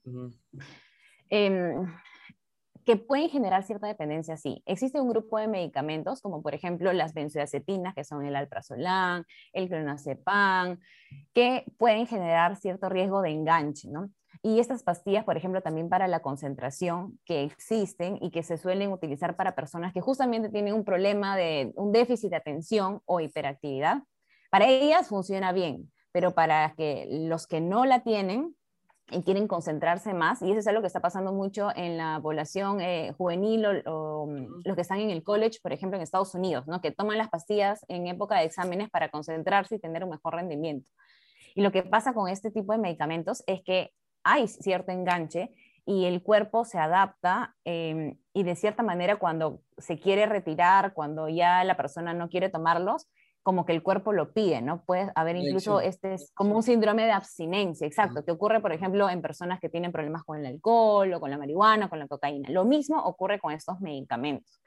[2.86, 4.62] Que pueden generar cierta dependencia, sí.
[4.66, 9.68] Existe un grupo de medicamentos, como por ejemplo las benzodiazepinas, que son el alprazolam, el
[9.68, 10.80] clonazepam,
[11.34, 14.10] que pueden generar cierto riesgo de enganche, ¿no?
[14.44, 18.92] Y estas pastillas, por ejemplo, también para la concentración, que existen y que se suelen
[18.92, 24.04] utilizar para personas que justamente tienen un problema de un déficit de atención o hiperactividad,
[24.50, 28.56] para ellas funciona bien, pero para que los que no la tienen,
[29.12, 32.80] y quieren concentrarse más, y eso es algo que está pasando mucho en la población
[32.82, 36.66] eh, juvenil o, mm, los que están en el college, por ejemplo, en Estados Unidos,
[36.68, 36.82] ¿no?
[36.82, 40.90] que toman las pastillas en época de exámenes para concentrarse y tener un mejor rendimiento.
[41.54, 43.92] Y lo que pasa con este tipo de medicamentos es que
[44.24, 45.52] hay cierto enganche
[45.86, 51.28] y el cuerpo se adapta em, y de cierta manera cuando se quiere retirar, cuando
[51.28, 53.08] ya la persona no quiere tomarlos,
[53.44, 54.84] como que el cuerpo lo pide, ¿no?
[54.84, 59.10] Puede haber incluso este es como un síndrome de abstinencia, exacto, que ocurre, por ejemplo,
[59.10, 62.50] en personas que tienen problemas con el alcohol o con la marihuana, con la cocaína.
[62.50, 64.62] Lo mismo ocurre con estos medicamentos.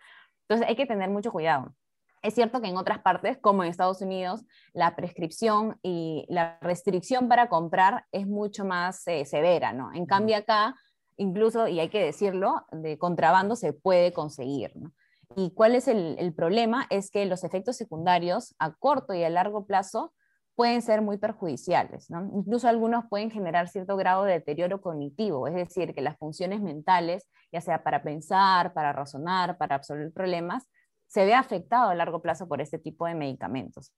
[0.48, 1.74] Entonces hay que tener mucho cuidado.
[2.22, 7.28] Es cierto que en otras partes, como en Estados Unidos, la prescripción y la restricción
[7.28, 9.92] para comprar es mucho más eh, severa, ¿no?
[9.92, 10.74] En cambio acá,
[11.16, 14.90] incluso, y hay que decirlo, de contrabando se puede conseguir, ¿no?
[15.36, 16.86] ¿Y cuál es el, problema?
[16.90, 20.12] Es que los efectos secundarios a corto y a largo plazo
[20.54, 22.08] pueden ser muy perjudiciales.
[22.10, 27.28] Incluso algunos pueden generar cierto grado de deterioro cognitivo, es decir, que las funciones mentales,
[27.52, 30.68] ya sea para pensar, para razonar, para absorber problemas,
[31.06, 33.92] se ve afectado a largo plazo por este tipo de medicamentos.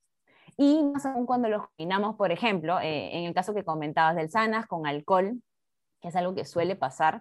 [0.57, 4.31] Y más aún cuando los combinamos, por ejemplo, eh, en el caso que comentabas del
[4.31, 5.43] SANAS con alcohol,
[6.01, 7.21] que es algo que suele pasar,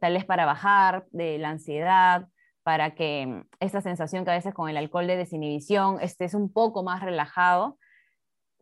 [0.00, 2.28] tal vez para bajar de la ansiedad,
[2.68, 6.52] para que mm, esta sensación que a veces con el alcohol de desinhibición estés un
[6.52, 7.78] poco más relajado,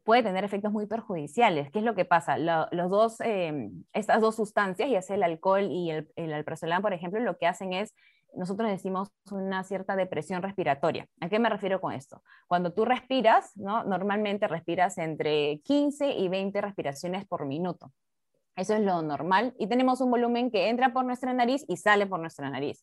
[0.04, 1.72] puede tener efectos muy perjudiciales.
[1.72, 2.38] ¿Qué es lo que pasa?
[2.38, 6.92] los dos, em, estas dos sustancias, ya sea el alcohol y el, el alprazolam, por
[6.92, 7.96] ejemplo, lo que hacen es,
[8.32, 11.08] nosotros decimos una cierta depresión respiratoria.
[11.20, 12.22] ¿A qué me refiero con esto?
[12.46, 13.82] Cuando tú respiras, ¿no?
[13.82, 17.90] normalmente respiras entre 15 y 20 respiraciones por minuto.
[18.56, 19.54] Eso es lo normal.
[19.58, 22.82] Y tenemos un volumen que entra por nuestra nariz y sale por nuestra nariz.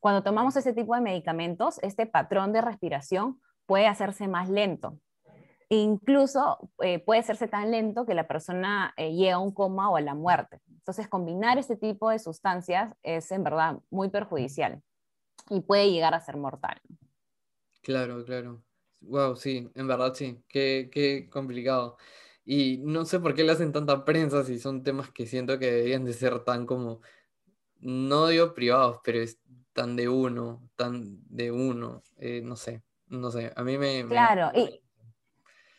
[0.00, 4.98] Cuando tomamos ese tipo de medicamentos, este patrón de respiración puede hacerse más lento.
[5.68, 9.96] incluso eh, puede hacerse tan lento que la persona eh, llega a un coma o
[9.96, 10.60] a la muerte.
[10.68, 14.82] Entonces, combinar este tipo de sustancias es en verdad muy perjudicial
[15.48, 16.80] y puede llegar a ser mortal.
[17.82, 18.62] Claro, claro.
[19.02, 20.42] Wow, sí, en verdad sí.
[20.48, 21.96] Qué, qué complicado.
[22.52, 25.70] Y no sé por qué le hacen tanta prensa si son temas que siento que
[25.70, 27.00] deberían de ser tan como,
[27.78, 29.38] no digo privados, pero es
[29.72, 34.04] tan de uno, tan de uno, eh, no sé, no sé, a mí me...
[34.08, 34.50] Claro,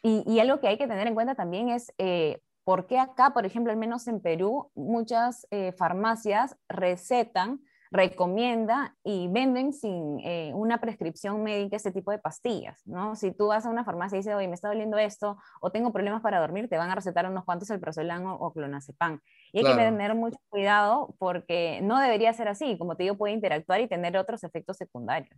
[0.02, 1.94] Y, y, algo que hay que tener en cuenta también es...
[1.98, 7.60] Eh, ¿Por qué acá, por ejemplo, al menos en Perú, muchas eh, farmacias recetan
[7.92, 13.16] recomienda y venden sin eh, una prescripción médica este tipo de pastillas, ¿no?
[13.16, 15.92] Si tú vas a una farmacia y dices, oye, me está doliendo esto, o tengo
[15.92, 17.82] problemas para dormir, te van a recetar unos cuantos el
[18.26, 19.20] o, o clonazepam.
[19.52, 23.34] Y hay que tener mucho cuidado porque no debería ser así, como te digo, puede
[23.34, 25.36] interactuar y tener otros efectos secundarios.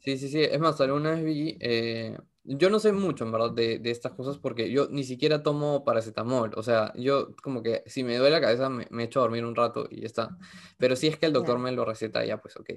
[0.00, 1.56] Sí, sí, sí, es más, alguna vez vi...
[1.60, 5.44] Eh, yo no sé mucho, en verdad, de, de, estas cosas porque yo ni siquiera
[5.44, 6.52] tomo paracetamol.
[6.56, 9.44] O sea, yo como que si me duele la cabeza me, me echo a dormir
[9.44, 10.36] un rato y ya está.
[10.76, 12.70] Pero si es que el doctor me lo receta, ya pues ok.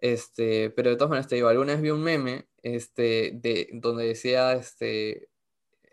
[0.00, 4.06] Este, pero de todas maneras te digo, alguna vez vi un meme este, de, donde
[4.06, 5.28] decía, este,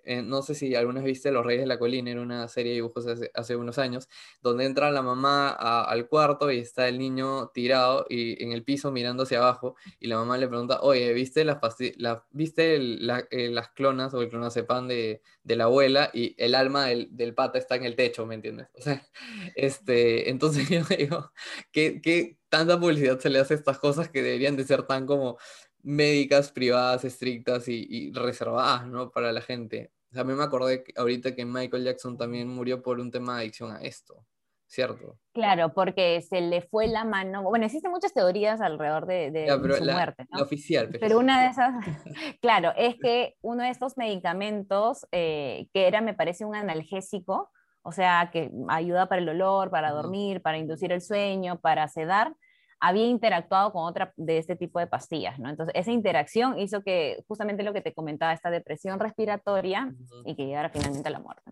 [0.03, 2.71] eh, no sé si alguna vez viste Los Reyes de la Colina, era una serie
[2.71, 4.07] de dibujos hace, unos años,
[4.41, 8.91] donde entra la mamá al cuarto y está el niño tirado y en el piso
[8.91, 11.59] mirando hacia abajo y la mamá le pregunta, oye, ¿viste, las,
[11.97, 16.85] la, ¿viste eh, las clonas o el clonazepam de, de la abuela y el alma
[16.85, 18.67] del, del, pata está en el techo, ¿me entiendes?
[18.73, 19.05] O sea,
[19.55, 21.31] este, entonces yo digo,
[21.71, 25.05] ¿qué, ¿qué tanta publicidad se le hace a estas cosas que deberían de ser tan
[25.05, 25.37] como
[25.81, 29.11] médicas, privadas, estrictas y, y reservadas, ¿no?
[29.11, 29.91] Para la gente.
[30.15, 33.71] A mí me acordé ahorita que Michael Jackson también murió por un tema de adicción
[33.71, 34.25] a esto.
[34.69, 35.17] ¿cierto?
[35.33, 37.41] Claro, porque se le fue la mano.
[37.43, 40.27] Bueno, existen muchas teorías alrededor de, su muerte.
[40.29, 40.37] ¿no?
[40.37, 40.89] La oficial.
[40.99, 41.73] Pero una de esas,
[42.41, 47.49] claro, es que uno de estos medicamentos, eh, que era, me parece, un analgésico,
[47.81, 52.35] o sea, que ayuda para el olor, para dormir, para inducir el sueño, para sedar,
[52.79, 55.49] había interactuado con otra de este tipo de pastillas, ¿no?
[55.49, 59.93] Entonces, esa interacción hizo que justamente lo que te comentaba, esta depresión respiratoria
[60.25, 61.51] y que llegara finalmente a la muerte.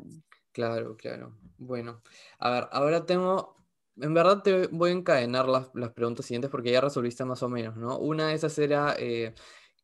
[0.52, 1.38] Claro, claro.
[1.58, 2.02] Bueno,
[2.40, 3.58] a ver, ahora tengo,
[3.98, 7.50] en verdad te voy a encadenar las, las preguntas siguientes porque ya resolviste más o
[7.50, 7.98] menos, ¿no?
[8.00, 9.34] Una de esas era, eh,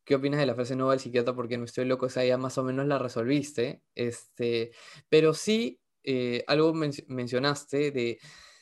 [0.06, 1.36] ¿qué opinas de la frase nueva del psiquiatra?
[1.36, 4.71] Porque no estoy loco, o sea, ya más o menos la resolviste, este,
[5.10, 8.17] pero sí, eh, algo mencionaste de,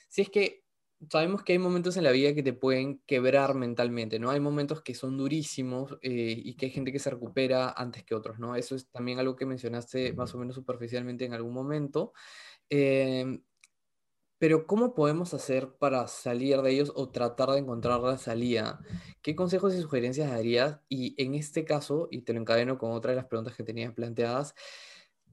[0.09, 0.60] si es que
[1.09, 4.29] sabemos que hay momentos en la vida que te pueden quebrar mentalmente, ¿no?
[4.29, 8.15] Hay momentos que son durísimos eh, y que hay gente que se recupera antes que
[8.15, 8.55] otros, ¿no?
[8.55, 12.13] Eso es también algo que mencionaste más o menos superficialmente en algún momento.
[12.69, 13.43] Em,
[14.37, 18.79] pero ¿cómo podemos hacer para salir de ellos o tratar de encontrar la salida?
[19.21, 20.79] ¿Qué consejos y sugerencias darías?
[20.89, 23.93] Y en este caso, y te lo encadeno con otra de las preguntas que tenías
[23.93, 24.55] planteadas,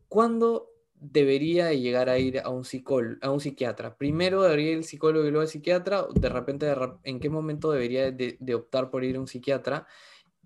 [0.09, 3.97] ¿cuándo debería llegar a ir a un psicólogo, a un psiquiatra?
[3.97, 6.73] Primero debería ir el psicólogo y luego el psiquiatra, de repente,
[7.05, 9.87] ¿en qué momento debería de, optar por ir a un psiquiatra?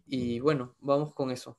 [0.06, 1.58] Y bueno, vamos con eso.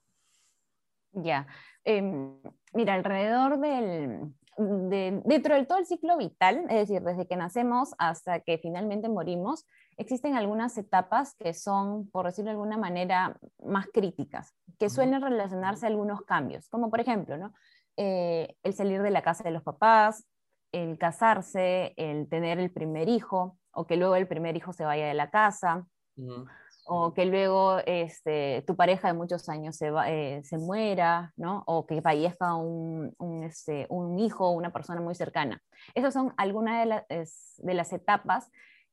[1.12, 1.48] Ya,
[1.84, 2.40] em,
[2.74, 8.40] mira, alrededor del, dentro del todo el ciclo vital, es decir, desde que nacemos hasta
[8.42, 9.66] que finalmente morimos,
[9.98, 15.86] existen algunas etapas que son, por decirlo de alguna manera, más críticas, que suelen relacionarse
[15.86, 17.54] a algunos cambios, como por ejemplo, ¿no?
[17.98, 20.26] Eh, el salir de la casa de los papás,
[20.72, 25.08] el casarse, el tener el primer hijo, o que luego el primer hijo se vaya
[25.08, 25.86] de la casa,
[26.86, 31.64] o que luego este, tu pareja de muchos años se, eh, se muera, ¿no?
[31.66, 35.62] o que fallezca un, un, este, un hijo o una persona muy cercana.
[35.96, 37.28] Esas son algunas de,
[37.58, 38.50] de las etapas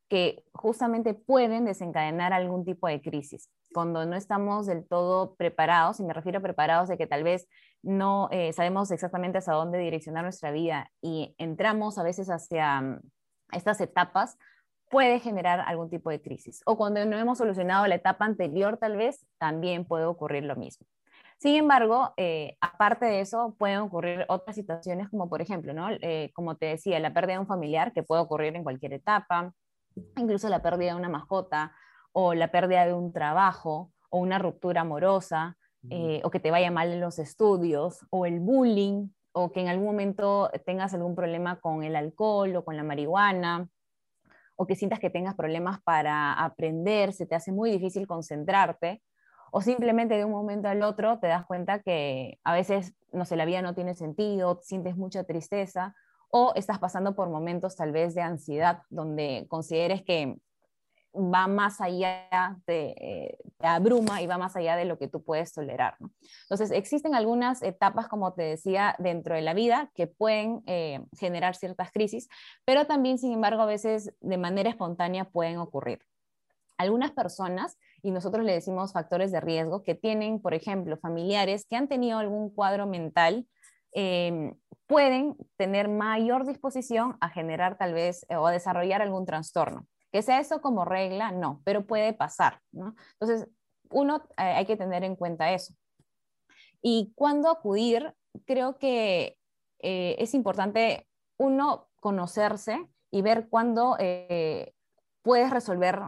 [0.09, 3.49] que justamente pueden desencadenar algún tipo de crisis.
[3.73, 7.49] Cuando no estamos del todo preparados, y me refiero a preparados de que tal vez
[7.83, 13.01] no eh, sabemos exactamente hacia dónde direccionar nuestra vida y entramos a veces hacia mm,
[13.53, 14.39] estas etapas,
[14.91, 16.63] puede generar algún tipo de crisis.
[16.67, 20.87] O cuando no hemos solucionado la etapa anterior, tal vez también puede ocurrir lo mismo.
[21.39, 25.89] Sin embargo, eh, aparte de eso, pueden ocurrir otras situaciones como, por ejemplo, ¿no?
[25.91, 29.55] Eh, como te decía, la pérdida de un familiar, que puede ocurrir en cualquier etapa,
[30.19, 31.73] incluso la pérdida de una mascota,
[32.13, 35.57] o la pérdida de un trabajo, o una ruptura amorosa,
[35.89, 39.69] eh, o que te vaya mal en los estudios, o el bullying, o que en
[39.69, 43.69] algún momento tengas algún problema con el alcohol o con la marihuana,
[44.57, 49.03] o que sientas que tengas problemas para aprender, se te hace muy difícil concentrarte,
[49.53, 53.37] o simplemente de un momento al otro te das cuenta que a veces, no sé,
[53.37, 55.95] la vida no tiene sentido, sientes mucha tristeza,
[56.31, 60.37] o estás pasando por momentos tal vez de ansiedad, donde consideres que
[61.15, 65.23] va más allá, de, eh, te abruma y va más allá de lo que tú
[65.23, 65.97] puedes tolerar.
[66.43, 71.57] Entonces, existen algunas etapas, como te decía, dentro de la vida que pueden eh, generar
[71.57, 72.29] ciertas crisis,
[72.65, 76.01] pero también, sin embargo, a veces de manera espontánea pueden ocurrir.
[76.79, 81.77] Algunas personas, y nosotros le decimos factores de riesgo, que tienen, por ejemplo, familiares que
[81.77, 83.47] han tenido algún cuadro mental,
[83.93, 84.55] em,
[84.87, 89.87] pueden tener mayor disposición a generar tal vez o a desarrollar algún trastorno.
[90.13, 92.95] Que sea eso como regla, no, pero puede pasar, ¿no?
[93.19, 93.49] Entonces,
[93.91, 95.75] uno eh, hay que tener en cuenta eso.
[96.83, 98.15] Y cuando acudir,
[98.47, 99.37] creo que
[99.81, 101.07] eh, es importante
[101.39, 104.73] uno conocerse y ver cuándo eh,
[105.23, 106.01] puedes resolver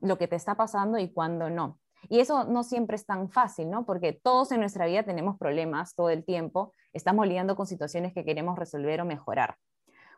[0.00, 1.78] lo que te está pasando y cuándo no.
[2.08, 3.86] Y eso no siempre es tan fácil, ¿no?
[3.86, 8.24] Porque todos en nuestra vida tenemos problemas todo el tiempo, estamos lidiando con situaciones que
[8.24, 9.56] queremos resolver o mejorar.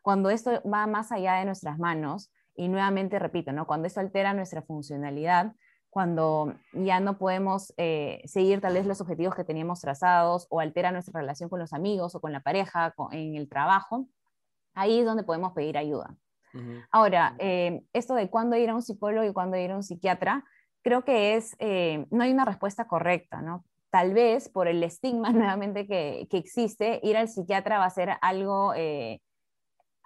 [0.03, 3.67] Cuando esto va más allá de nuestras manos, y nuevamente repito, ¿no?
[3.67, 5.55] cuando esto altera nuestra funcionalidad,
[5.97, 10.93] cuando ya no podemos eh, seguir tal vez los objetivos que teníamos trazados o altera
[10.93, 14.07] nuestra relación con los amigos o con la pareja, en el trabajo,
[14.75, 16.15] ahí es donde podemos pedir ayuda.
[16.91, 20.45] Ahora, eh, esto de cuándo ir a un psicólogo y cuándo ir a un psiquiatra,
[20.83, 23.65] creo que es, eh, no hay una respuesta correcta, ¿no?
[23.91, 28.19] Tal vez por el estigma nuevamente que, que existe, ir al psiquiatra va a ser
[28.21, 28.75] algo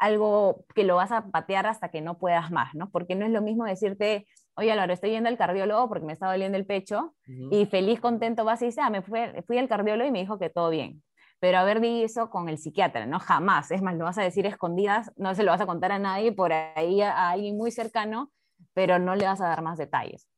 [0.00, 2.90] algo que lo vas a patear hasta que no puedas más, ¿no?
[2.90, 6.26] Porque no es lo mismo decirte, oye, Laura, estoy yendo al cardiólogo porque me está
[6.26, 7.14] doliendo el pecho,
[7.50, 10.38] y feliz, contento vas y dices, ah, me fui, fui al cardiólogo y me dijo
[10.38, 11.02] que todo bien.
[11.38, 13.18] Pero haber dicho eso con el psiquiatra, ¿no?
[13.18, 13.70] Jamás.
[13.70, 16.32] Es más, lo vas a decir escondidas, no se lo vas a contar a nadie,
[16.32, 18.30] por ahí a, alguien muy cercano,
[18.72, 20.28] pero no le vas a dar más detalles.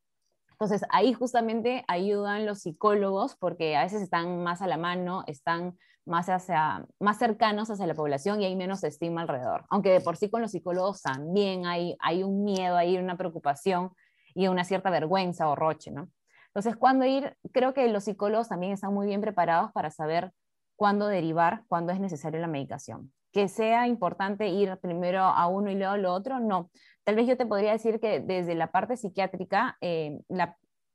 [0.63, 5.77] Entonces, ahí justamente ayudan los psicólogos porque a veces están más a la mano, están
[6.05, 9.65] más, hacia, más cercanos hacia la población y hay menos estima alrededor.
[9.69, 13.91] Aunque de por sí con los psicólogos también hay, hay un miedo, hay una preocupación
[14.33, 16.09] y una cierta vergüenza o roche, ¿no?
[16.47, 20.31] Entonces, cuando ir, creo que los psicólogos también están muy bien preparados para saber
[20.77, 23.11] cuándo derivar, cuándo es necesaria la medicación.
[23.33, 26.69] Que sea importante ir primero a uno y luego a lo otro, no.
[27.03, 30.19] Tal vez yo te podría decir que desde la parte psiquiátrica, eh,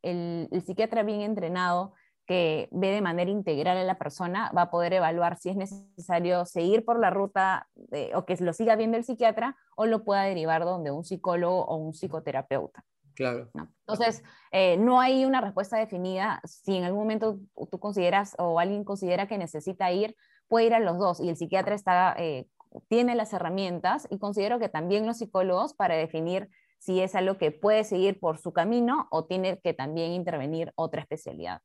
[0.02, 1.92] el, psiquiatra bien entrenado
[2.26, 6.44] que ve de manera integral a la persona va a poder evaluar si es necesario
[6.44, 7.68] seguir por la ruta
[8.14, 11.76] o que lo siga viendo el psiquiatra o lo pueda derivar donde un psicólogo o
[11.76, 12.84] un psicoterapeuta.
[13.18, 13.50] Claro.
[13.80, 14.22] Entonces,
[14.52, 16.40] eh, no hay una respuesta definida.
[16.44, 20.14] Si en algún momento tú consideras o alguien considera que necesita ir,
[20.48, 22.46] puede ir a los dos y el psiquiatra está, eh,
[22.88, 27.50] tiene las herramientas y considero que también los psicólogos para definir si es algo que
[27.50, 31.60] puede seguir por su camino o tiene que también intervenir otra especialidad.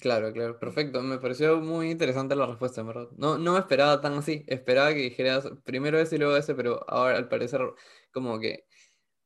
[0.00, 1.02] Claro, claro, perfecto.
[1.02, 3.08] Me pareció muy interesante la respuesta, verdad.
[3.16, 4.44] No, no me esperaba tan así.
[4.46, 7.60] Esperaba que dijeras primero ese y luego ese, pero ahora al parecer
[8.10, 8.64] como que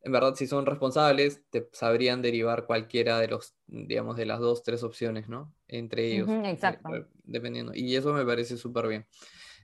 [0.02, 4.62] en verdad, si son responsables, te sabrían derivar cualquiera de los, digamos, de las dos,
[4.62, 5.52] tres opciones, ¿no?
[5.66, 6.28] Entre ellos.
[6.44, 6.88] exacto.
[7.24, 7.72] Dependiendo.
[7.74, 9.06] Y eso me parece súper bien.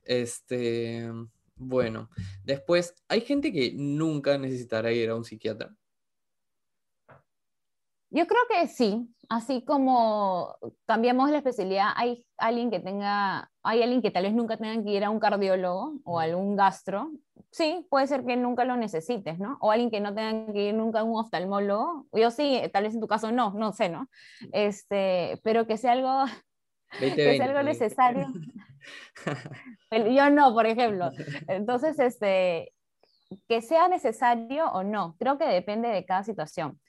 [0.05, 1.09] Este,
[1.57, 2.11] bueno,
[2.43, 5.75] después, ¿hay gente que nunca necesitará ir a un psiquiatra?
[8.11, 10.57] Yo creo que sí, así como
[10.87, 14.91] cambiamos la especialidad, hay alguien que tenga, hay alguien que tal vez nunca tenga que
[14.91, 17.11] ir a un cardiólogo o a algún gastro,
[17.55, 19.59] sí, puede ser que nunca lo necesites, ¿no?
[19.61, 22.95] O alguien que no tenga que ir nunca a un oftalmólogo, yo sí, tal vez
[22.95, 24.09] en tu caso no, no sé, ¿no?
[24.53, 26.25] Este, pero que sea algo,
[26.99, 28.27] que sea algo necesario.
[30.17, 31.13] yo no, por ejemplo.
[31.47, 32.73] Entonces, este,
[33.49, 36.81] que sea necesario o no, creo que depende de cada situación.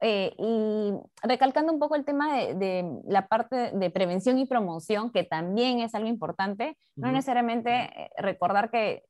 [0.00, 0.92] Eh, y
[1.22, 5.94] recalcando un poco el tema de, la parte de prevención y promoción, que también es
[5.94, 9.07] algo importante, no necesariamente eh, recordar que eh,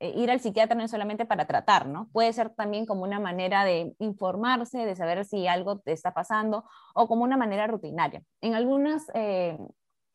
[0.00, 2.08] ir al psiquiatra no es solamente para tratar, ¿no?
[2.12, 6.64] Puede ser también como una manera de informarse, de saber si algo te está pasando
[6.94, 8.22] o como una manera rutinaria.
[8.40, 9.68] En, algunas, en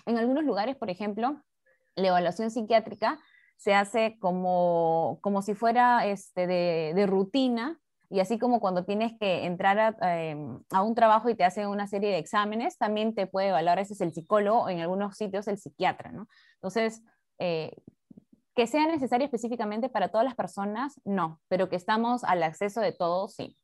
[0.06, 1.42] algunos lugares, por ejemplo,
[1.96, 3.20] la evaluación psiquiátrica
[3.58, 7.80] se hace como, como si fuera este, de, de rutina
[8.10, 11.88] y así como cuando tienes que entrar em, a, un trabajo y te hacen una
[11.88, 15.48] serie de exámenes, también te puede evaluar, ese es el psicólogo, o en algunos sitios
[15.48, 16.28] el psiquiatra, ¿no?
[16.56, 17.02] Entonces,
[17.40, 17.76] eh,
[18.56, 22.94] que sea necesario específicamente para todas las personas, no, pero que estamos al acceso de
[22.94, 23.58] todos, sí.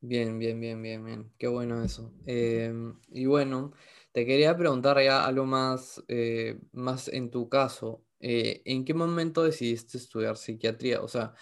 [0.00, 1.32] Bien, bien, bien, bien, bien.
[1.38, 2.12] Qué bueno eso.
[2.26, 3.72] Em, y bueno,
[4.12, 8.04] te quería preguntar ya algo más, eh, más en tu caso.
[8.18, 11.00] Eh, ¿En qué momento decidiste estudiar psiquiatría?
[11.02, 11.34] O sea,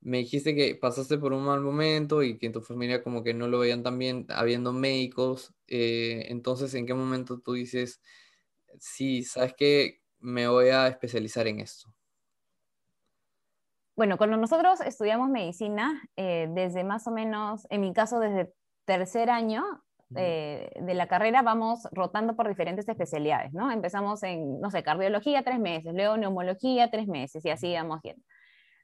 [0.00, 3.34] me dijiste que pasaste por un mal momento y que en tu familia como que
[3.34, 5.54] no lo veían tan bien habiendo médicos.
[5.68, 8.00] Eh, entonces, ¿en qué momento tú dices,
[8.80, 11.92] sí, sabes que me voy a especializar en esto?
[13.96, 18.52] Bueno, cuando nosotros estudiamos medicina, eh, desde más o menos, en mi caso, desde
[18.84, 19.64] tercer año
[20.14, 23.70] eh, de la carrera, vamos rotando por diferentes especialidades, ¿no?
[23.70, 28.22] Empezamos en, no sé, cardiología tres meses, luego neumología tres meses y así vamos yendo.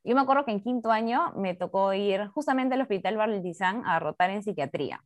[0.02, 3.98] Yo me acuerdo que en quinto año me tocó ir justamente al Hospital Barlitizán a
[4.00, 5.02] rotar en psiquiatría.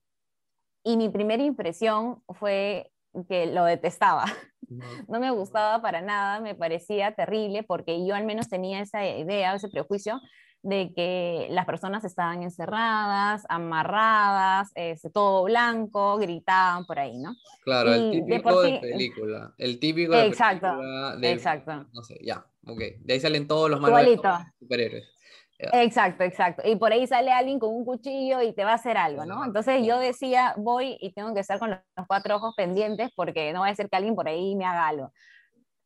[0.83, 2.91] Y mi primera impresión fue
[3.29, 4.25] que lo detestaba.
[5.09, 9.55] No me gustaba para nada, me parecía terrible porque yo al menos tenía esa idea,
[9.55, 10.21] ese prejuicio
[10.63, 17.35] de que las personas estaban encerradas, amarradas, este, todo blanco, gritaban por ahí, ¿no?
[17.63, 19.55] Claro, el típico de, película.
[19.57, 20.67] El típico de exacto,
[21.23, 21.87] exacto.
[21.93, 22.81] No sé, ya, ok.
[23.01, 24.21] De ahí salen todos los malvados
[24.59, 25.18] superhéroes.
[25.59, 26.63] Exacto, exacto.
[26.65, 29.45] Y por ahí sale alguien con un cuchillo y te va a hacer algo, ¿no?
[29.45, 33.61] Entonces yo decía, voy y tengo que estar con los cuatro ojos pendientes porque no
[33.61, 35.13] va a ser que alguien por ahí me haga algo.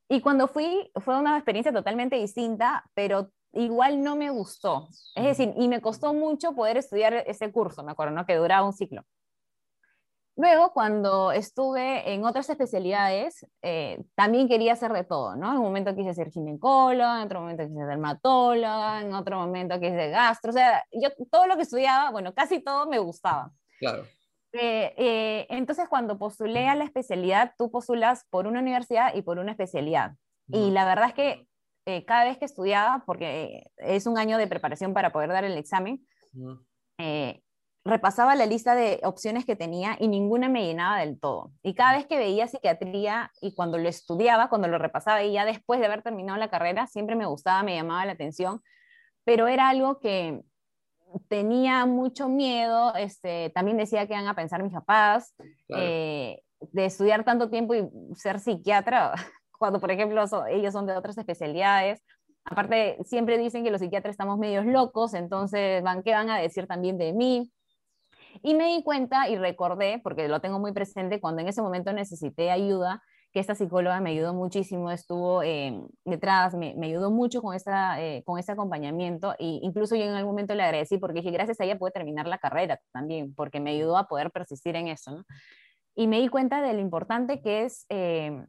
[0.09, 4.89] Y cuando fui, fue una experiencia totalmente distinta, pero igual no me gustó.
[5.15, 8.27] Es decir, y me costó mucho poder estudiar ese curso, me acuerdo, ¿no?
[8.27, 9.05] Que duraba un ciclo.
[10.37, 15.51] Luego, cuando estuve en otras especialidades, eh, también quería hacer de todo, ¿no?
[15.51, 19.79] En un momento quise ser ginecóloga, en otro momento quise ser dermatóloga, en otro momento
[19.79, 23.51] quise gastro, o sea, yo todo lo que estudiaba, bueno, casi todo me gustaba.
[23.79, 24.05] Claro.
[24.53, 29.39] Eh, eh, entonces, cuando postulé a la especialidad, tú postulas por una universidad y por
[29.39, 30.13] una especialidad.
[30.49, 31.47] Y la verdad es que
[31.85, 35.57] eh, cada vez que estudiaba, porque es un año de preparación para poder dar el
[35.57, 36.07] examen,
[36.99, 37.43] eh,
[37.85, 41.53] repasaba la lista de opciones que tenía y ninguna me llenaba del todo.
[41.63, 45.45] Y cada vez que veía psiquiatría y cuando lo estudiaba, cuando lo repasaba y ya
[45.45, 48.63] después de haber terminado la carrera, siempre me gustaba, me llamaba la atención,
[49.25, 50.43] pero era algo que
[51.29, 55.35] tenía mucho miedo, este, también decía que iban a pensar mis papás,
[55.77, 59.13] eh, de estudiar tanto tiempo y ser psiquiatra,
[59.59, 62.03] cuando por ejemplo ellos son de otras especialidades.
[62.45, 66.67] Aparte, siempre dicen que los psiquiatras estamos medios locos, entonces, van, ¿qué van a decir
[66.67, 67.53] también de mí?
[68.43, 71.93] Y me di cuenta y recordé, porque lo tengo muy presente, cuando en ese momento
[71.93, 73.03] necesité ayuda,
[73.33, 78.23] que esta psicóloga me ayudó muchísimo, estuvo eh, detrás, me, ayudó mucho con, esta, eh,
[78.27, 81.65] con este acompañamiento e incluso yo en algún momento le agradecí porque dije, gracias a
[81.65, 85.25] ella pude terminar la carrera también, porque me ayudó a poder persistir en eso.
[85.95, 88.45] Y me di cuenta de lo importante que es eh,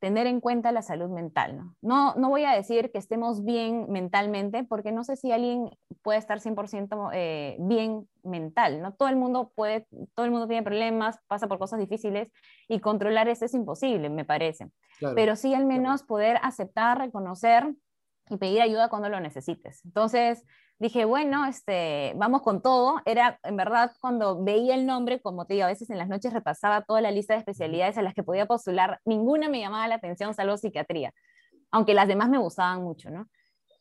[0.00, 1.56] tener en cuenta la salud mental.
[1.56, 1.76] ¿no?
[1.82, 2.14] ¿no?
[2.16, 5.70] No, voy a decir que estemos bien mentalmente, porque no sé si alguien
[6.02, 8.82] puede estar 100% eh, bien mental.
[8.82, 8.94] ¿no?
[8.94, 12.32] Todo el mundo puede, todo el mundo tiene problemas, pasa por cosas difíciles
[12.66, 14.70] y controlar eso es imposible, me parece.
[15.14, 17.74] Pero sí al menos poder aceptar, reconocer
[18.28, 19.84] y pedir ayuda cuando lo necesites.
[19.84, 20.44] Entonces,
[20.80, 23.00] dije, bueno, este, vamos con todo.
[23.04, 26.32] Era, en verdad, cuando veía el nombre, como te digo, a veces en las noches
[26.32, 29.96] repasaba toda la lista de especialidades a las que podía postular, ninguna me llamaba la
[29.96, 31.12] atención, salvo psiquiatría,
[31.70, 33.28] aunque las demás me gustaban mucho, ¿no?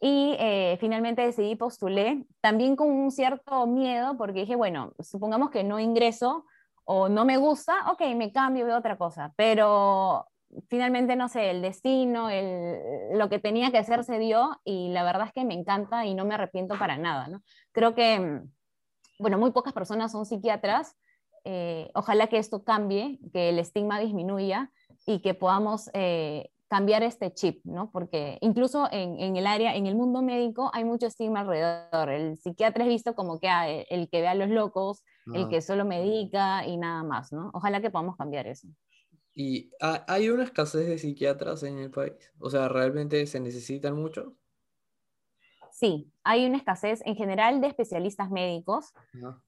[0.02, 5.64] Y eh, finalmente decidí postulé, también con un cierto miedo, porque dije, bueno, supongamos que
[5.64, 6.46] no ingreso
[6.84, 10.28] o no me gusta, ok, me cambio, veo otra cosa, pero
[10.68, 15.04] finalmente, no sé, el destino, el, lo que tenía que hacer se dio y la
[15.04, 17.42] verdad es que me encanta y no me arrepiento para nada, ¿no?
[17.72, 18.52] Creo que, mm,
[19.20, 20.96] bueno, muy pocas personas son psiquiatras,
[21.46, 24.72] eh, ojalá que esto cambie, que el estigma disminuya
[25.06, 27.90] y que podamos eh, cambiar este chip, ¿no?
[27.92, 32.10] Porque incluso en, en, el área, en el mundo médico hay mucho estigma alrededor.
[32.10, 35.62] El psiquiatra es visto como que ah, el que ve a los locos, el que
[35.62, 37.52] solo medica y nada más, ¿no?
[37.54, 38.68] Ojalá que podamos cambiar eso.
[39.42, 42.12] ¿Y hay una escasez de psiquiatras en el país?
[42.40, 44.34] O sea, ¿realmente se necesitan muchos?
[45.72, 48.92] Sí, hay una escasez en general de especialistas médicos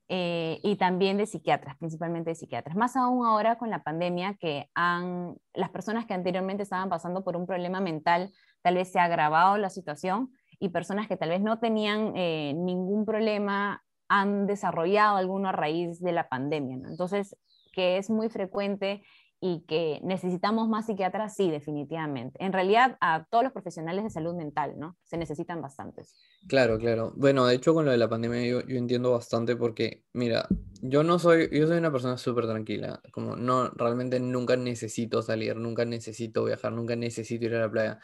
[0.08, 2.78] eh, y también de psiquiatras, principalmente de psiquiatras.
[2.78, 7.36] Más aún ahora con la pandemia que han, las personas que anteriormente estaban pasando por
[7.36, 8.32] un problema mental,
[8.62, 12.54] tal vez se ha agravado la situación y personas que tal vez no tenían eh,
[12.56, 16.78] ningún problema han desarrollado alguno a raíz de la pandemia.
[16.88, 17.36] Entonces,
[17.72, 19.04] que es muy frecuente
[19.44, 22.38] y que necesitamos más psiquiatras, sí, definitivamente.
[22.46, 25.00] En realidad, a todos los profesionales de salud mental, ¿no?
[25.04, 26.14] Se necesitan bastantes.
[26.48, 27.12] Claro, claro.
[27.16, 30.48] Bueno, de hecho, con lo de la pandemia yo, entiendo bastante porque, mira,
[30.84, 35.56] yo no soy, yo soy una persona súper tranquila, como no, realmente nunca necesito salir,
[35.56, 38.00] nunca necesito viajar, nunca necesito ir a la playa,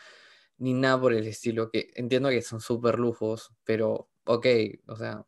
[0.58, 4.48] ni nada por el estilo, que entiendo que son súper lujos, pero, ok,
[4.88, 5.24] o sea,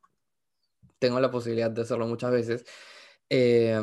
[0.98, 2.66] tengo la posibilidad de hacerlo muchas veces.
[3.30, 3.80] Eh,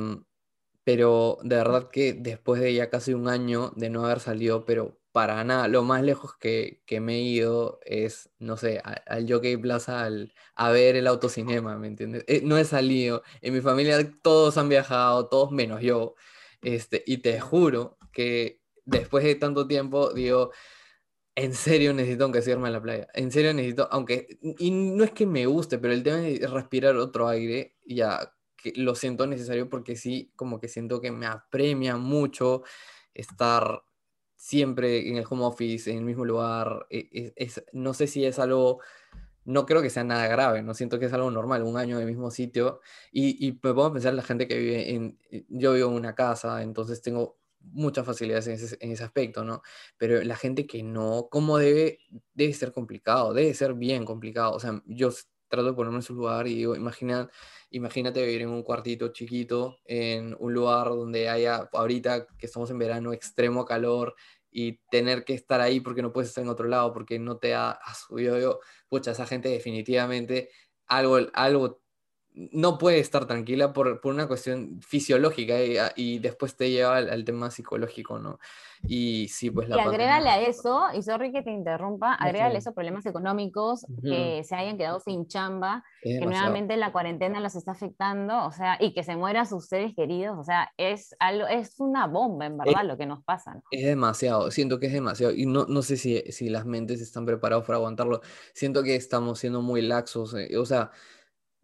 [0.87, 5.01] pero de verdad que después de ya casi un año de no haber salido, pero
[5.11, 9.57] para nada, lo más lejos que, que me he ido es, no sé, al Jockey
[9.57, 12.25] Plaza al, a ver el autocinema, ¿me entiendes?
[12.29, 16.15] Eh, no he salido, en mi familia todos han viajado, todos menos yo,
[16.63, 20.53] este, y te juro que después de tanto tiempo, digo,
[21.35, 23.09] en serio necesito aunque sea irme a la playa.
[23.13, 26.97] En serio necesito, aunque, y no es que me guste, pero el tema es respirar
[26.97, 28.36] otro aire, ya
[28.77, 32.63] lo siento necesario porque sí, como que siento que me apremia mucho
[33.15, 33.83] estar
[34.37, 36.87] siempre en el home office, en el mismo lugar.
[36.91, 38.81] E, e, no sé si es algo,
[39.45, 42.03] no creo que sea nada grave, no siento que es algo normal, un año en
[42.03, 42.81] el mismo sitio.
[43.13, 46.15] Y, y me pongo pensar en la gente que vive en, yo vivo en una
[46.15, 47.39] casa, entonces tengo
[47.73, 49.63] muchas facilidades en ese, en ese, aspecto, ¿no?
[49.99, 51.99] Pero la gente que no, ¿cómo debe?
[52.35, 54.53] Debe ser complicado, debe ser bien complicado.
[54.53, 55.11] O sea, yo
[55.49, 57.29] trato de ponerme en su lugar y digo, imagina,
[57.71, 62.79] imagínate vivir en un cuartito chiquito, en un lugar donde haya, ahorita que estamos en
[62.79, 64.15] verano, extremo calor
[64.51, 67.55] y tener que estar ahí porque no puedes estar en otro lado, porque no te
[67.55, 68.39] ha, subido.
[68.39, 70.51] Yo, pucha, esa gente definitivamente
[70.87, 71.83] algo, algo
[72.37, 76.99] no puede estar tranquila por, por una cuestión fisiológica y, ah, y después te lleva
[76.99, 78.39] al, tema psicológico, ¿no?
[78.87, 79.77] Y sí, pues la...
[79.77, 84.55] Y agrégale a eso, y sorry que te interrumpa, agrégale esos problemas económicos que se
[84.55, 89.03] hayan quedado sin chamba, que nuevamente la cuarentena los está afectando, o sea, y que
[89.03, 92.99] se mueran sus seres queridos, o sea, es, algo, es una bomba, en verdad, lo
[92.99, 93.55] que nos pasa.
[93.55, 93.63] ¿no?
[93.71, 97.25] Es demasiado, siento que es demasiado, y no, no sé si, si las mentes están
[97.25, 98.21] preparadas para aguantarlo,
[98.53, 100.91] siento que estamos siendo muy laxos, eh, o sea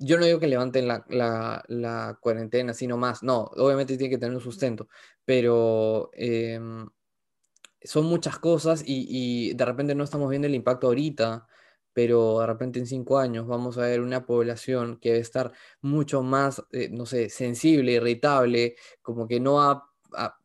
[0.04, 3.22] yo no digo que levanten la, la, la, cuarentena, sino más.
[3.22, 4.88] No, obviamente tiene que tener un sustento,
[5.24, 6.88] pero em,
[7.82, 9.06] son muchas cosas y,
[9.50, 11.46] y, de repente no estamos viendo el impacto ahorita,
[11.92, 16.22] pero de repente en cinco años vamos a ver una población que debe estar mucho
[16.22, 19.92] más, eh, no sé, sensible, irritable, como que no va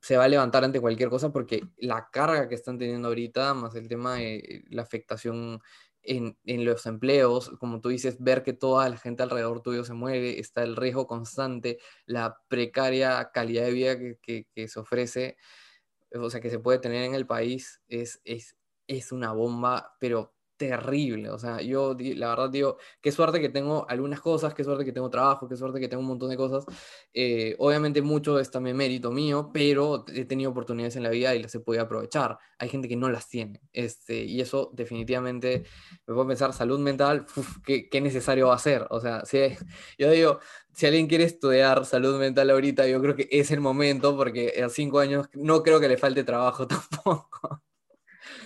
[0.01, 3.75] se va a levantar ante cualquier cosa porque la carga que están teniendo ahorita, más
[3.75, 5.61] el tema de la afectación
[6.07, 9.93] en, en, los empleos, como tú dices, ver que toda la gente alrededor tuyo se
[9.93, 15.37] mueve, está el riesgo constante, la precaria calidad de vida que, se ofrece,
[16.13, 18.55] o sea, que se puede tener en el país, es, es,
[18.87, 21.29] es una bomba, pero terrible.
[21.29, 24.91] O sea, yo la verdad digo, qué suerte que tengo algunas cosas, qué suerte que
[24.91, 26.65] tengo trabajo, qué suerte que tengo un montón de cosas.
[27.13, 31.43] Eh, obviamente mucho es también mérito mío, pero he tenido oportunidades en la vida y
[31.43, 32.37] las he podido aprovechar.
[32.57, 33.61] Hay gente que no las tiene.
[33.73, 35.63] Este, y eso definitivamente
[36.07, 37.25] me puedo pensar, salud mental,
[37.65, 38.87] ¿qué, ¿qué, necesario va a ser?
[38.89, 39.37] O sea, si,
[39.97, 40.39] yo digo,
[40.73, 44.69] si alguien quiere estudiar salud mental ahorita, yo creo que es el momento, porque a
[44.69, 47.61] cinco años no creo que le falte trabajo tampoco.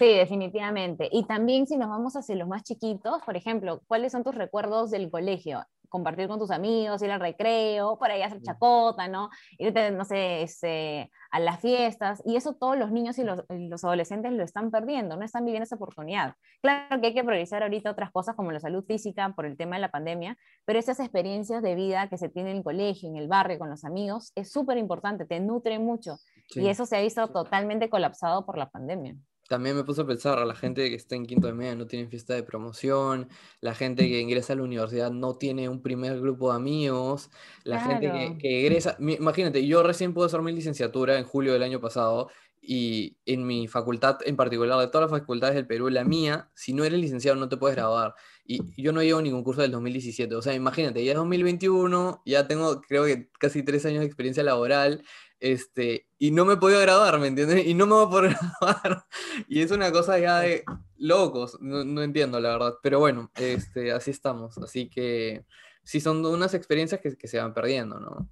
[0.02, 1.08] Sí, definitivamente.
[1.12, 4.90] Y también si nos vamos hacia los más chiquitos, por ejemplo, ¿cuáles son tus recuerdos
[4.90, 5.64] del colegio?
[5.90, 9.30] Compartir con tus amigos, ir al recreo, por ahí hacer chacota, ¿no?
[9.60, 12.24] Irte, no sé, este, a las fiestas.
[12.26, 15.66] Y eso todos los niños y los, los, adolescentes lo están perdiendo, no están viviendo
[15.66, 16.34] esa oportunidad.
[16.64, 19.76] Claro que hay que priorizar ahorita otras cosas como la salud física por el tema
[19.76, 20.36] de la pandemia,
[20.66, 23.70] pero esas experiencias de vida que se tienen en el colegio, en el barrio, con
[23.70, 26.16] los amigos, es súper importante, te nutre mucho.
[26.50, 26.62] Sí.
[26.62, 29.16] Y eso se ha visto totalmente colapsado por la pandemia
[29.52, 31.86] también me puse a pensar, a la gente que está en quinto de media no
[31.86, 33.28] tiene fiesta de promoción,
[33.60, 37.30] la gente que ingresa a la universidad no tiene un primer grupo de amigos,
[37.66, 38.00] la claro.
[38.00, 41.82] gente que, que, egresa, imagínate, yo recién pude hacer mi licenciatura en julio del año
[41.82, 42.30] pasado
[42.62, 46.72] y en mi facultad en particular, de todas las facultades del Perú, la mía, si
[46.72, 48.16] no eres licenciado no te puedes graduar.
[48.46, 52.48] Y yo no llevo ningún curso del 2017, o sea, imagínate, ya es 2021, ya
[52.48, 55.04] tengo creo que casi tres años de experiencia laboral,
[55.42, 57.66] este, y no me he podido graduar, ¿me entiendes?
[57.66, 59.06] Y no me voy a poder graduar.
[59.48, 60.64] Y es una cosa ya de
[60.98, 62.76] locos, no, no entiendo la verdad.
[62.82, 64.58] Pero bueno, este, así estamos.
[64.60, 65.46] Así que
[65.84, 68.30] sí son unas experiencias que, que se van perdiendo, ¿no?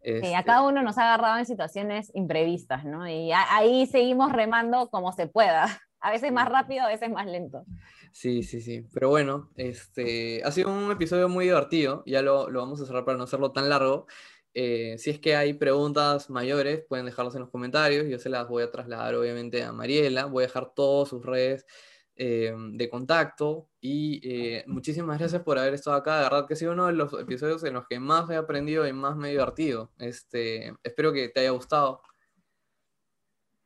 [0.00, 0.28] Este...
[0.28, 3.08] Sí, a cada uno nos ha agarrado en situaciones imprevistas, ¿no?
[3.08, 5.66] Y ahí seguimos remando como se pueda.
[6.00, 7.64] A veces más rápido, a veces más lento.
[8.12, 8.86] Sí, sí, sí.
[8.92, 12.02] Pero bueno, este, ha sido un episodio muy divertido.
[12.04, 14.06] Ya lo, lo vamos a cerrar para no hacerlo tan largo.
[14.54, 18.06] Eh, si es que hay preguntas mayores, pueden dejarlas en los comentarios.
[18.08, 20.26] Yo se las voy a trasladar, obviamente, a Mariela.
[20.26, 21.66] Voy a dejar todas sus redes
[22.14, 23.68] eh, de contacto.
[23.80, 26.18] Y eh, muchísimas gracias por haber estado acá.
[26.18, 28.86] De verdad que ha sido uno de los episodios en los que más he aprendido
[28.86, 29.90] y más me he divertido.
[29.98, 32.00] Este, espero que te haya gustado.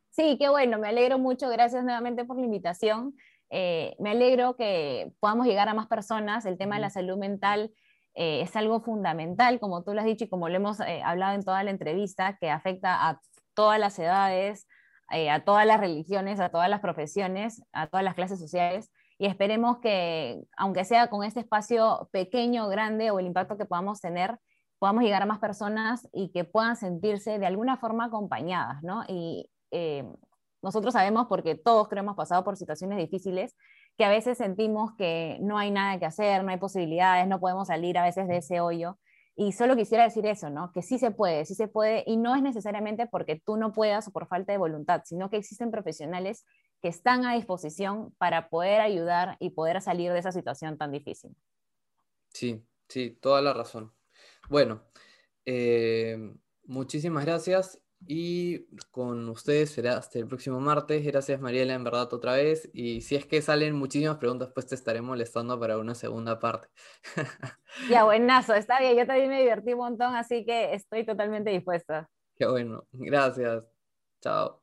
[0.09, 0.79] Sí, qué bueno.
[0.79, 1.49] Me alegro mucho.
[1.49, 3.15] Gracias nuevamente por la invitación.
[3.51, 6.47] me alegro que podamos llegar a más personas.
[6.47, 7.71] El tema de la salud mental
[8.21, 11.35] eh, es algo fundamental, como tú lo has dicho y como lo hemos eh, hablado
[11.35, 13.21] en toda la entrevista, que afecta a
[13.53, 14.67] todas las edades,
[15.09, 18.91] eh, a todas las religiones, a todas las profesiones, a todas las clases sociales.
[19.17, 24.01] Y esperemos que, aunque sea con este espacio pequeño, grande o el impacto que podamos
[24.01, 24.37] tener,
[24.79, 29.05] podamos llegar a más personas y que puedan sentirse de alguna forma acompañadas, ¿no?
[29.07, 29.49] Y
[30.61, 33.55] nosotros sabemos, porque todos creo hemos pasado por situaciones difíciles,
[33.99, 37.67] que a veces sentimos que no hay nada que hacer, no hay posibilidades, no podemos
[37.67, 38.97] salir a veces de ese hoyo.
[39.35, 40.71] Y solo quisiera decir eso, ¿no?
[40.71, 44.07] Que sí se puede, sí se puede, y no es necesariamente porque tú no puedas
[44.07, 46.45] o por falta de voluntad, sino que existen profesionales
[46.81, 51.35] que están a disposición para poder ayudar y poder salir de esa situación tan difícil.
[52.29, 53.91] Sí, sí, toda la razón.
[54.47, 54.81] Bueno,
[55.43, 56.17] eh,
[56.63, 61.05] muchísimas gracias y con ustedes será hasta el próximo martes.
[61.05, 62.69] Gracias Mariela, en verdad, otra vez.
[62.73, 66.67] Y si es que salen muchísimas preguntas, pues te estaré molestando para una segunda parte.
[67.87, 68.97] Ya, buenazo, está bien.
[68.97, 72.09] Yo también me divertí un montón, así que estoy totalmente dispuesta.
[72.35, 72.87] Qué bueno.
[72.91, 73.63] Gracias.
[74.21, 74.58] Chao.